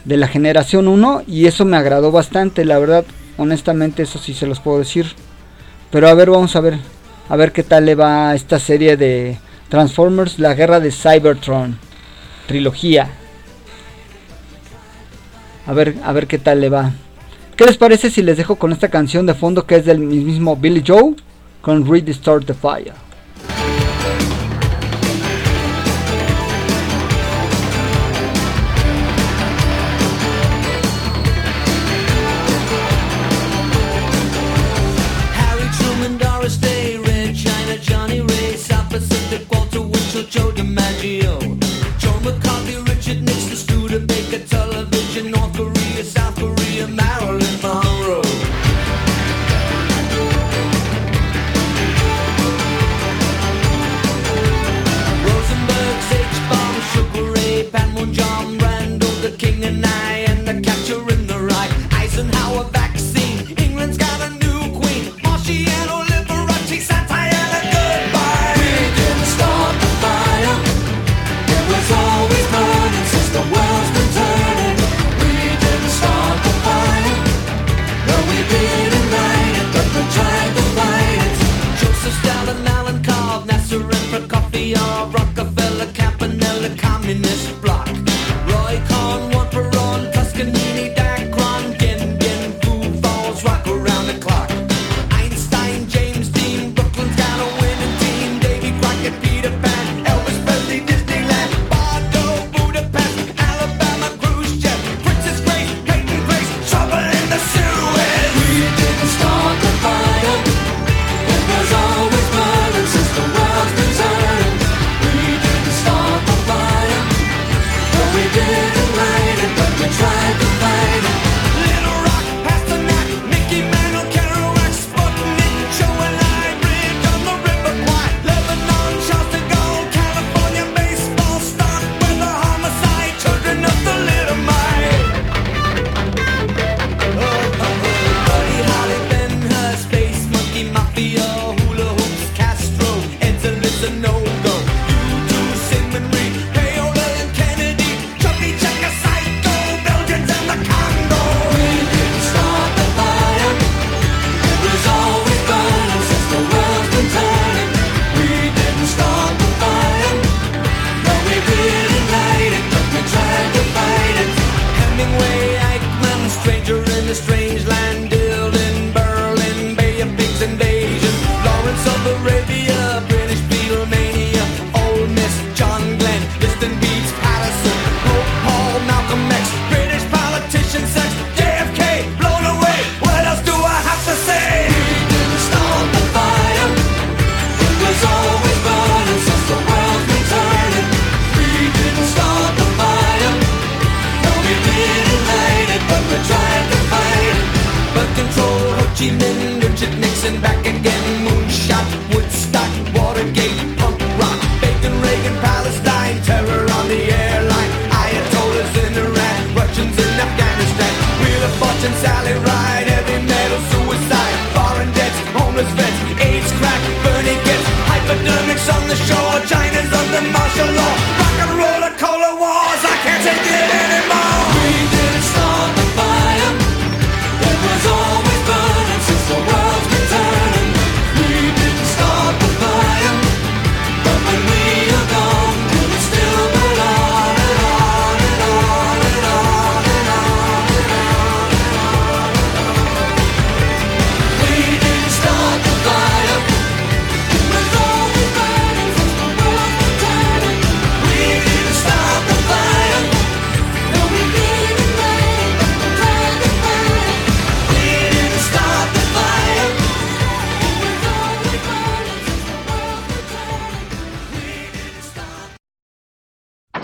de 0.05 0.15
la 0.15 0.27
generación 0.27 0.87
1 0.87 1.23
y 1.27 1.47
eso 1.47 1.65
me 1.65 1.75
agradó 1.75 2.11
bastante, 2.11 2.63
la 2.63 2.79
verdad, 2.79 3.03
honestamente 3.37 4.03
eso 4.03 4.19
sí 4.19 4.33
se 4.33 4.47
los 4.47 4.61
puedo 4.61 4.79
decir. 4.79 5.07
Pero 5.91 6.07
a 6.07 6.13
ver, 6.13 6.29
vamos 6.29 6.55
a 6.55 6.61
ver, 6.61 6.77
a 7.27 7.35
ver 7.35 7.51
qué 7.51 7.63
tal 7.63 7.85
le 7.85 7.95
va 7.95 8.29
a 8.29 8.35
esta 8.35 8.59
serie 8.59 8.95
de 8.95 9.37
Transformers, 9.67 10.39
la 10.39 10.53
guerra 10.53 10.79
de 10.79 10.91
Cybertron, 10.91 11.77
trilogía. 12.47 13.09
A 15.67 15.73
ver, 15.73 15.95
a 16.03 16.13
ver 16.13 16.27
qué 16.27 16.37
tal 16.37 16.61
le 16.61 16.69
va. 16.69 16.93
¿Qué 17.57 17.65
les 17.65 17.77
parece 17.77 18.09
si 18.09 18.21
les 18.21 18.37
dejo 18.37 18.55
con 18.55 18.71
esta 18.71 18.89
canción 18.89 19.25
de 19.25 19.33
fondo 19.33 19.65
que 19.65 19.75
es 19.75 19.85
del 19.85 19.99
mismo 19.99 20.55
Billy 20.55 20.83
Joe? 20.85 21.15
can 21.65 21.83
restart 21.83 22.45
the 22.45 22.53
file. 22.53 23.04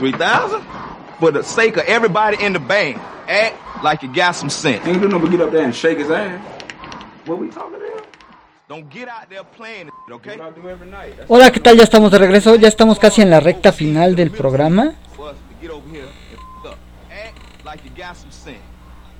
3000 0.02 0.62
For 1.20 1.32
the 1.32 1.44
sake 1.44 1.78
of 1.78 1.86
everybody 1.86 2.44
in 2.44 2.54
the 2.54 2.60
bank, 2.60 2.98
act 3.28 3.56
like 3.84 4.02
you 4.02 4.12
got 4.12 4.36
some 4.36 4.50
sense. 4.50 4.82
Ain't 4.88 5.00
do 5.00 5.08
no 5.08 5.20
get 5.20 5.40
up 5.40 5.52
there 5.52 5.64
and 5.64 5.76
shake 5.76 6.00
his 6.00 6.10
ass. 6.10 6.42
What 7.28 7.38
we 7.38 7.50
talking 7.50 7.76
about? 7.76 7.92
Hola, 11.28 11.52
¿qué 11.52 11.60
tal? 11.60 11.78
Ya 11.78 11.84
estamos 11.84 12.10
de 12.10 12.18
regreso, 12.18 12.56
ya 12.56 12.70
estamos 12.70 13.00
casi 13.00 13.22
en 13.22 13.30
la 13.30 13.42
recta 13.42 13.74
final 13.74 14.16
del 14.16 14.32
programa. 14.32 14.94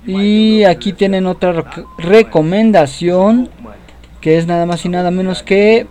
Y 0.06 0.64
aquí 0.64 0.94
tienen 0.94 1.26
otra 1.26 1.52
recomendación 1.98 3.50
que 4.22 4.38
es 4.38 4.46
nada 4.46 4.64
más 4.64 4.86
y 4.86 4.88
nada 4.88 5.10
menos 5.10 5.42
que 5.42 5.86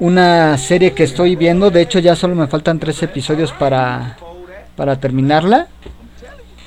una 0.00 0.58
serie 0.58 0.92
que 0.92 1.04
estoy 1.04 1.36
viendo. 1.36 1.70
De 1.70 1.82
hecho 1.82 1.98
ya 1.98 2.16
solo 2.16 2.34
me 2.34 2.48
faltan 2.48 2.80
tres 2.80 3.02
episodios 3.02 3.52
para, 3.52 4.16
para 4.74 4.98
terminarla. 4.98 5.68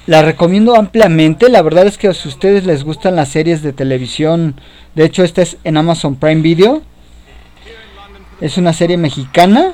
La 0.06 0.22
recomiendo 0.22 0.76
ampliamente. 0.76 1.50
La 1.50 1.62
verdad 1.62 1.88
es 1.88 1.98
que 1.98 2.14
si 2.14 2.28
a 2.28 2.32
ustedes 2.32 2.66
les 2.66 2.84
gustan 2.84 3.16
las 3.16 3.30
series 3.30 3.62
de 3.62 3.74
televisión, 3.74 4.56
de 4.96 5.06
hecho 5.06 5.24
esta 5.24 5.42
es 5.42 5.58
en 5.64 5.78
Amazon 5.78 6.16
Prime 6.16 6.42
Video. 6.42 6.82
Es 8.40 8.58
una 8.58 8.74
serie 8.74 8.98
mexicana 8.98 9.74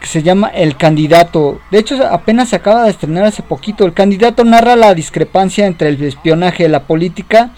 que 0.00 0.06
se 0.06 0.22
llama 0.22 0.48
El 0.48 0.76
Candidato. 0.76 1.60
De 1.70 1.78
hecho, 1.78 2.04
apenas 2.06 2.48
se 2.50 2.56
acaba 2.56 2.84
de 2.84 2.90
estrenar 2.90 3.24
hace 3.24 3.42
poquito. 3.42 3.84
El 3.84 3.92
Candidato 3.92 4.44
narra 4.44 4.76
la 4.76 4.94
discrepancia 4.94 5.66
entre 5.66 5.88
el 5.88 6.02
espionaje, 6.02 6.68
la 6.68 6.82
política 6.82 7.50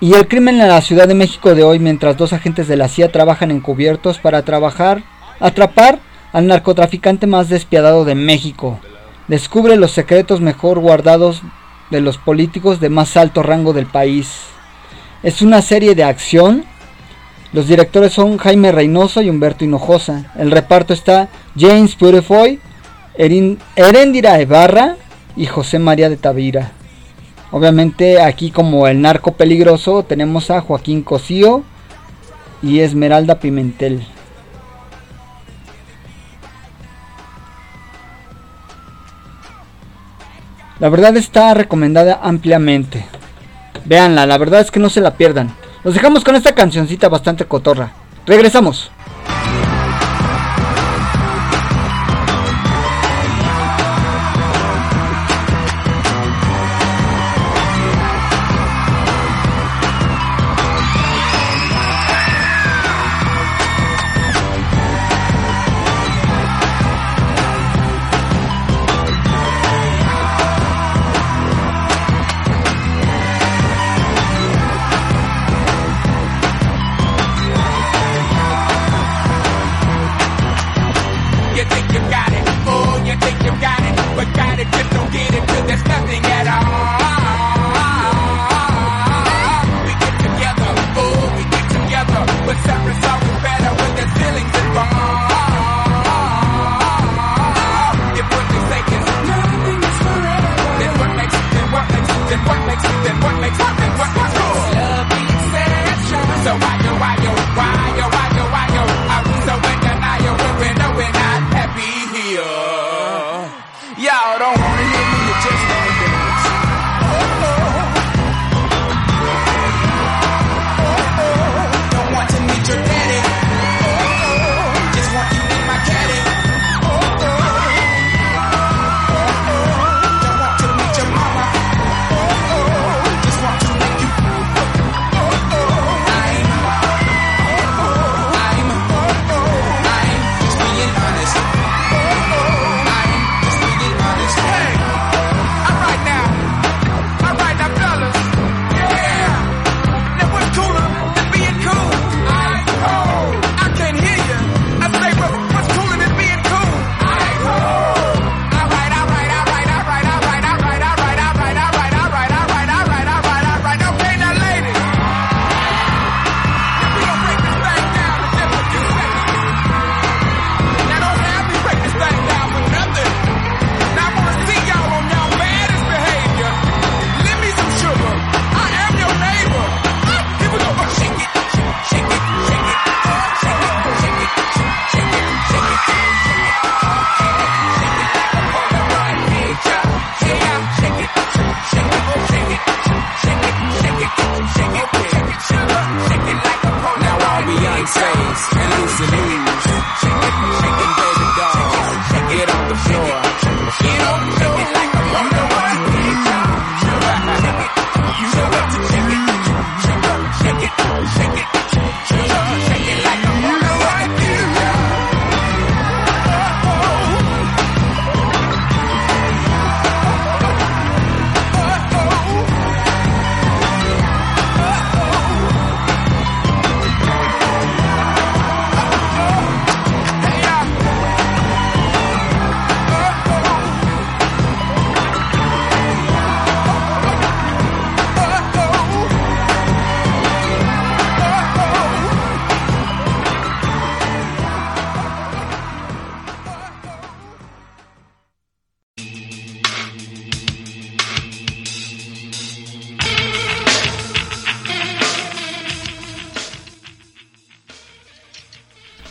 y 0.00 0.14
el 0.14 0.26
crimen 0.28 0.60
en 0.60 0.68
la 0.68 0.80
Ciudad 0.80 1.06
de 1.06 1.14
México 1.14 1.54
de 1.54 1.62
hoy, 1.62 1.78
mientras 1.78 2.16
dos 2.16 2.32
agentes 2.32 2.68
de 2.68 2.76
la 2.76 2.88
CIA 2.88 3.12
trabajan 3.12 3.50
encubiertos 3.50 4.18
para 4.18 4.44
trabajar, 4.44 5.02
atrapar 5.38 5.98
al 6.32 6.46
narcotraficante 6.46 7.26
más 7.26 7.48
despiadado 7.48 8.04
de 8.04 8.14
México. 8.14 8.80
Descubre 9.28 9.76
los 9.76 9.92
secretos 9.92 10.40
mejor 10.40 10.78
guardados 10.78 11.42
de 11.90 12.00
los 12.00 12.18
políticos 12.18 12.80
de 12.80 12.88
más 12.88 13.16
alto 13.16 13.42
rango 13.42 13.72
del 13.72 13.86
país. 13.86 14.30
Es 15.22 15.42
una 15.42 15.60
serie 15.60 15.94
de 15.94 16.04
acción 16.04 16.64
los 17.52 17.66
directores 17.66 18.12
son 18.12 18.38
Jaime 18.38 18.70
Reynoso 18.70 19.22
y 19.22 19.28
Humberto 19.28 19.64
Hinojosa. 19.64 20.32
El 20.38 20.52
reparto 20.52 20.94
está 20.94 21.28
James 21.58 21.96
Purefoy, 21.96 22.60
Erendira 23.16 24.40
Ibarra 24.40 24.96
y 25.36 25.46
José 25.46 25.80
María 25.80 26.08
de 26.08 26.16
Tavira. 26.16 26.70
Obviamente 27.52 28.20
aquí 28.22 28.50
como 28.50 28.86
el 28.86 29.00
narco 29.00 29.32
peligroso 29.32 30.04
tenemos 30.04 30.50
a 30.50 30.60
Joaquín 30.60 31.02
Cosío 31.02 31.64
y 32.62 32.80
Esmeralda 32.80 33.40
Pimentel. 33.40 34.06
La 40.78 40.88
verdad 40.88 41.16
está 41.16 41.52
recomendada 41.52 42.20
ampliamente. 42.22 43.04
Véanla, 43.84 44.26
la 44.26 44.38
verdad 44.38 44.60
es 44.60 44.70
que 44.70 44.80
no 44.80 44.88
se 44.88 45.00
la 45.00 45.14
pierdan. 45.14 45.54
Los 45.84 45.94
dejamos 45.94 46.24
con 46.24 46.36
esta 46.36 46.54
cancioncita 46.54 47.08
bastante 47.08 47.44
cotorra. 47.44 47.92
Regresamos. 48.26 48.90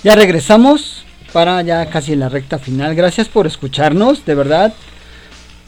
Ya 0.10 0.16
regresamos. 0.16 1.05
para 1.32 1.62
ya 1.62 1.86
casi 1.86 2.16
la 2.16 2.30
recta 2.30 2.57
final. 2.57 2.95
Gracias 2.95 3.28
por 3.28 3.45
escucharnos, 3.45 4.26
de 4.26 4.34
verdad. 4.34 4.74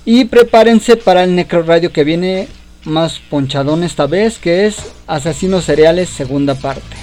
Y 0.03 0.25
prepárense 0.25 0.97
para 0.97 1.23
el 1.23 1.35
Necro 1.35 1.61
Radio 1.61 1.91
que 1.91 2.03
viene 2.03 2.47
más 2.83 3.19
ponchadón 3.19 3.83
esta 3.83 4.07
vez, 4.07 4.39
que 4.39 4.65
es 4.65 4.77
Asesinos 5.05 5.65
Cereales 5.65 6.09
segunda 6.09 6.55
parte. 6.55 6.97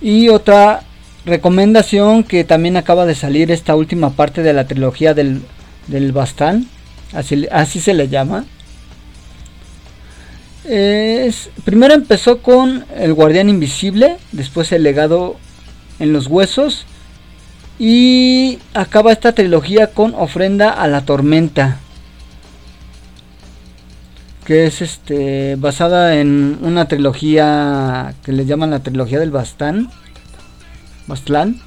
Y 0.00 0.30
otra 0.30 0.82
recomendación 1.26 2.24
que 2.24 2.42
también 2.42 2.78
acaba 2.78 3.04
de 3.04 3.14
salir 3.14 3.50
esta 3.50 3.76
última 3.76 4.08
parte 4.16 4.42
de 4.42 4.54
la 4.54 4.66
trilogía 4.66 5.12
del, 5.12 5.42
del 5.88 6.12
Bastán, 6.12 6.66
así, 7.12 7.46
así 7.50 7.80
se 7.80 7.92
le 7.92 8.08
llama. 8.08 8.46
Es, 10.68 11.50
primero 11.64 11.94
empezó 11.94 12.38
con 12.42 12.84
El 12.96 13.14
Guardián 13.14 13.48
Invisible, 13.48 14.16
después 14.32 14.72
El 14.72 14.82
Legado 14.82 15.36
en 16.00 16.12
los 16.12 16.26
Huesos 16.26 16.86
y 17.78 18.58
acaba 18.74 19.12
esta 19.12 19.32
trilogía 19.32 19.88
con 19.88 20.14
Ofrenda 20.14 20.70
a 20.70 20.88
la 20.88 21.04
Tormenta, 21.04 21.78
que 24.44 24.66
es 24.66 24.82
este 24.82 25.56
basada 25.56 26.16
en 26.16 26.58
una 26.62 26.88
trilogía 26.88 28.14
que 28.24 28.32
le 28.32 28.44
llaman 28.44 28.70
la 28.70 28.80
trilogía 28.80 29.20
del 29.20 29.30
Bastán, 29.30 29.90
Bastlán. 31.06 31.60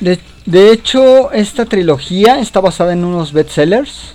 De, 0.00 0.72
hecho, 0.72 1.32
esta 1.32 1.64
trilogía 1.66 2.40
está 2.40 2.60
basada 2.60 2.92
en 2.92 3.04
unos 3.04 3.32
bestsellers. 3.32 4.14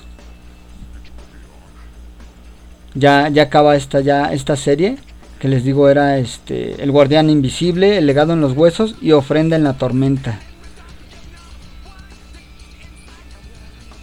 Ya, 2.94 3.30
ya 3.30 3.44
acaba 3.44 3.76
esta, 3.76 4.02
ya, 4.02 4.34
esta 4.34 4.56
serie. 4.56 4.98
Que 5.40 5.48
les 5.48 5.64
digo 5.64 5.90
era 5.90 6.18
este. 6.18 6.82
El 6.82 6.92
guardián 6.92 7.30
invisible, 7.30 7.98
el 7.98 8.06
legado 8.06 8.34
en 8.34 8.42
los 8.42 8.54
huesos 8.54 8.96
y 9.02 9.12
ofrenda 9.12 9.56
en 9.56 9.64
la 9.64 9.74
tormenta. 9.74 10.40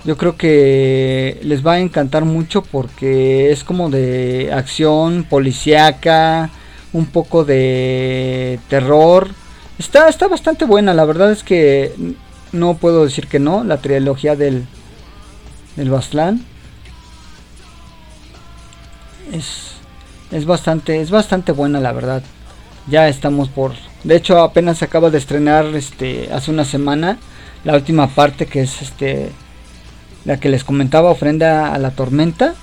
Yo 0.05 0.17
creo 0.17 0.37
que 0.37 1.39
les 1.43 1.67
va 1.67 1.75
a 1.75 1.81
encantar 1.81 2.25
mucho 2.25 2.63
porque 2.63 3.53
es 3.53 3.63
como 3.63 3.91
de 3.91 4.51
acción 4.53 5.27
policíaca, 5.29 6.51
un 6.93 7.07
poco 7.07 7.45
de 7.45 8.59
terror. 8.69 9.29
Está, 9.79 10.09
está 10.09 10.27
bastante 10.27 10.65
buena, 10.65 10.93
la 10.93 11.05
verdad 11.05 11.31
es 11.31 11.45
que 11.45 11.95
no 12.53 12.75
puedo 12.75 13.05
decir 13.05 13.29
que 13.29 13.39
no, 13.39 13.63
la 13.63 13.79
trilogía 13.79 14.35
del, 14.35 14.67
del. 15.77 15.93
Es, 19.33 19.75
es 20.33 20.47
bastante, 20.47 21.01
es 21.01 21.11
bastante 21.11 21.53
buena 21.53 21.81
la 21.81 21.93
verdad. 21.93 22.23
Ya 22.89 23.09
estamos 23.09 23.49
por. 23.49 23.75
De 24.03 24.17
hecho, 24.17 24.41
apenas 24.41 24.83
acaba 24.83 25.11
de 25.11 25.19
estrenar 25.19 25.67
este 25.67 26.33
hace 26.33 26.51
una 26.51 26.65
semana 26.65 27.19
la 27.65 27.75
última 27.75 28.09
parte 28.09 28.47
que 28.47 28.63
es 28.63 28.81
este 28.83 29.31
la 30.25 30.41
que 30.41 30.49
les 30.49 30.65
comentaba 30.65 31.11
ofrenda 31.11 31.73
a 31.73 31.79
la 31.79 31.91
tormenta. 31.91 32.55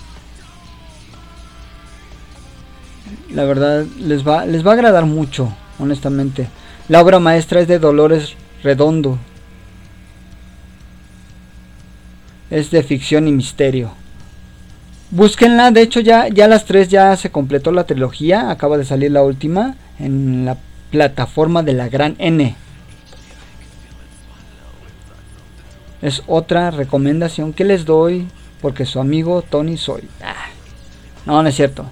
La 3.32 3.44
verdad 3.44 3.86
les 4.00 4.28
va 4.28 4.46
les 4.46 4.66
va 4.66 4.72
a 4.72 4.74
agradar 4.74 5.06
mucho, 5.06 5.54
honestamente. 5.80 6.48
La 6.88 7.02
obra 7.02 7.20
maestra 7.20 7.62
es 7.62 7.68
de 7.68 7.80
Dolores 7.80 8.36
Redondo. 8.62 9.18
Es 12.52 12.70
de 12.70 12.84
ficción 12.84 13.28
y 13.28 13.32
misterio. 13.32 13.92
Búsquenla, 15.10 15.72
de 15.72 15.82
hecho 15.82 16.00
ya, 16.00 16.28
ya 16.28 16.48
las 16.48 16.66
tres 16.66 16.90
ya 16.90 17.16
se 17.16 17.32
completó 17.32 17.72
la 17.72 17.86
trilogía, 17.86 18.52
acaba 18.52 18.78
de 18.78 18.86
salir 18.86 19.12
la 19.12 19.24
última 19.24 19.76
en 19.98 20.46
la 20.46 20.58
plataforma 20.92 21.64
de 21.64 21.74
la 21.74 21.90
gran 21.90 22.16
N. 22.20 22.56
Es 26.04 26.22
otra 26.28 26.70
recomendación 26.70 27.52
que 27.52 27.64
les 27.64 27.86
doy 27.86 28.28
porque 28.62 28.86
su 28.86 29.00
amigo 29.00 29.42
Tony 29.42 29.78
soy. 29.78 30.08
Ah, 30.22 30.50
no, 31.26 31.42
no 31.42 31.50
es 31.50 31.56
cierto. 31.56 31.86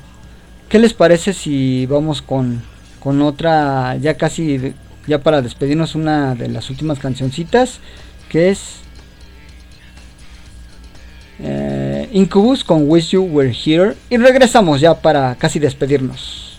¿Qué 0.70 0.78
les 0.78 0.94
parece 0.94 1.34
si 1.34 1.88
vamos 1.88 2.22
con, 2.22 2.62
con 3.04 3.22
otra, 3.22 3.98
ya 3.98 4.16
casi, 4.16 4.74
ya 5.08 5.20
para 5.20 5.42
despedirnos, 5.42 5.94
una 5.94 6.36
de 6.36 6.48
las 6.48 6.70
últimas 6.70 7.00
cancioncitas, 7.00 7.80
que 8.30 8.50
es 8.50 8.78
eh, 11.40 12.08
Incubus 12.14 12.64
con 12.64 12.90
Wish 12.90 13.10
You 13.10 13.24
Were 13.24 13.52
Here. 13.54 13.96
Y 14.10 14.16
regresamos 14.16 14.80
ya 14.80 14.96
para 14.96 15.36
casi 15.36 15.60
despedirnos. 15.60 16.53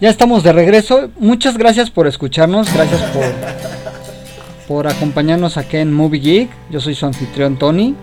Ya 0.00 0.10
estamos 0.10 0.44
de 0.44 0.52
regreso. 0.52 1.10
Muchas 1.18 1.58
gracias 1.58 1.90
por 1.90 2.06
escucharnos. 2.06 2.72
Gracias 2.72 3.02
por, 3.10 3.24
por 4.68 4.86
acompañarnos 4.86 5.56
aquí 5.56 5.78
en 5.78 5.92
Movie 5.92 6.20
Geek. 6.20 6.50
Yo 6.70 6.80
soy 6.80 6.94
su 6.94 7.04
anfitrión 7.04 7.58
Tony. 7.58 7.96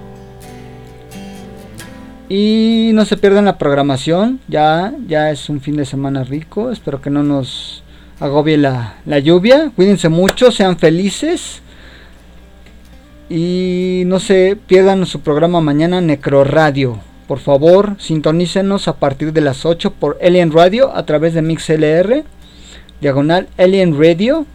Y 2.27 2.91
no 2.93 3.05
se 3.05 3.15
pierdan 3.15 3.45
la 3.45 3.57
programación. 3.57 4.41
Ya, 4.49 4.93
ya 5.07 5.31
es 5.31 5.47
un 5.47 5.61
fin 5.61 5.77
de 5.77 5.85
semana 5.85 6.25
rico. 6.25 6.69
Espero 6.69 6.99
que 7.01 7.09
no 7.09 7.23
nos 7.23 7.81
agobie 8.19 8.57
la, 8.57 8.95
la 9.05 9.19
lluvia. 9.19 9.71
Cuídense 9.73 10.09
mucho, 10.09 10.51
sean 10.51 10.77
felices. 10.77 11.61
Y 13.29 14.03
no 14.07 14.19
se 14.19 14.57
pierdan 14.67 15.05
su 15.05 15.21
programa 15.21 15.61
mañana 15.61 16.01
Necro 16.01 16.43
Radio. 16.43 16.99
Por 17.27 17.39
favor, 17.39 17.95
sintonícenos 17.99 18.87
a 18.87 18.97
partir 18.97 19.33
de 19.33 19.41
las 19.41 19.65
8 19.65 19.93
por 19.93 20.17
Alien 20.21 20.51
Radio 20.51 20.95
a 20.95 21.05
través 21.05 21.33
de 21.33 21.41
MixLR, 21.41 22.23
diagonal 23.01 23.47
Alien 23.57 23.99
Radio. 23.99 24.45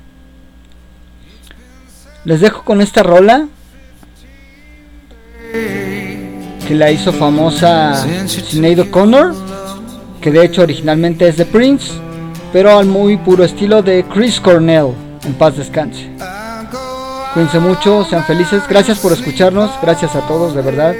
Les 2.25 2.41
dejo 2.41 2.65
con 2.65 2.81
esta 2.81 3.03
rola 3.03 3.49
que 6.69 6.75
la 6.77 6.93
hizo 6.93 7.13
famosa 7.13 8.07
Sinead 8.29 8.79
O'Connor, 8.79 9.35
que 10.21 10.31
de 10.31 10.45
hecho 10.45 10.63
originalmente 10.63 11.27
es 11.27 11.37
de 11.37 11.47
Prince, 11.47 11.93
pero 12.53 12.79
al 12.79 12.87
muy 12.87 13.17
puro 13.17 13.43
estilo 13.43 13.83
de 13.83 14.05
Chris 14.05 14.39
Cornell. 14.39 14.95
En 15.25 15.35
paz 15.35 15.57
descanse. 15.57 16.09
Cuídense 17.35 17.59
mucho, 17.59 18.05
sean 18.05 18.25
felices. 18.25 18.63
Gracias 18.69 19.01
por 19.01 19.13
escucharnos, 19.13 19.73
gracias 19.83 20.15
a 20.15 20.21
todos, 20.29 20.55
de 20.55 20.63
verdad. 20.63 20.95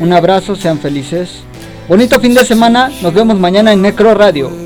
Un 0.00 0.12
abrazo, 0.12 0.56
sean 0.56 0.78
felices. 0.78 1.42
Bonito 1.88 2.20
fin 2.20 2.34
de 2.34 2.44
semana, 2.44 2.90
nos 3.02 3.12
vemos 3.12 3.38
mañana 3.38 3.72
en 3.72 3.82
Necro 3.82 4.14
Radio. 4.14 4.64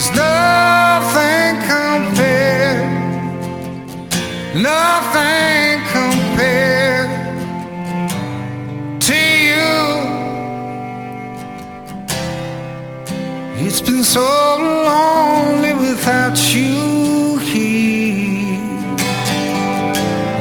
There's 0.00 0.16
nothing 0.16 1.56
compared, 1.68 2.90
nothing 4.54 5.82
compared 5.92 7.10
to 9.02 9.18
you. 9.48 9.72
It's 13.66 13.82
been 13.82 14.02
so 14.02 14.24
lonely 14.88 15.74
without 15.74 16.38
you 16.54 17.36
here, 17.36 18.56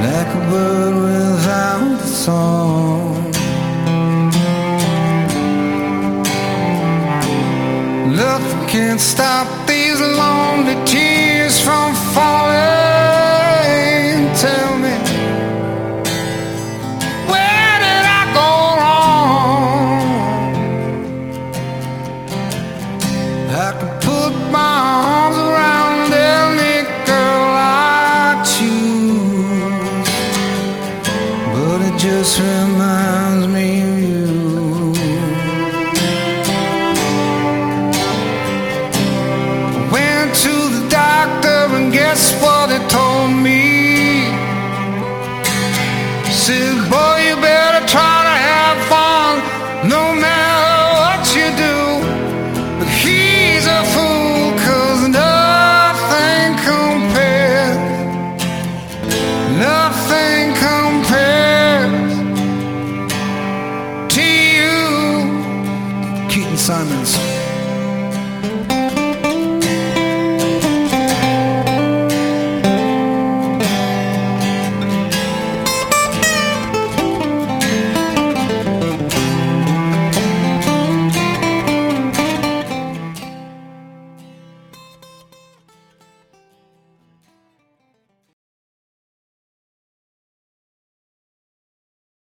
like 0.06 0.34
a 0.40 0.42
bird 0.50 0.96
without 1.04 2.00
a 2.00 2.08
song. 2.08 2.59
Nothing 8.80 8.92
can 8.92 9.00
stop 9.00 9.68
these 9.68 10.00
lonely 10.00 10.76
tears 10.86 11.60
from 11.60 11.94
falling. 12.14 12.49
And 42.20 42.30
guess 42.30 42.42
what 42.42 42.70
he 42.70 42.78
told 42.88 43.32
me? 43.44 43.49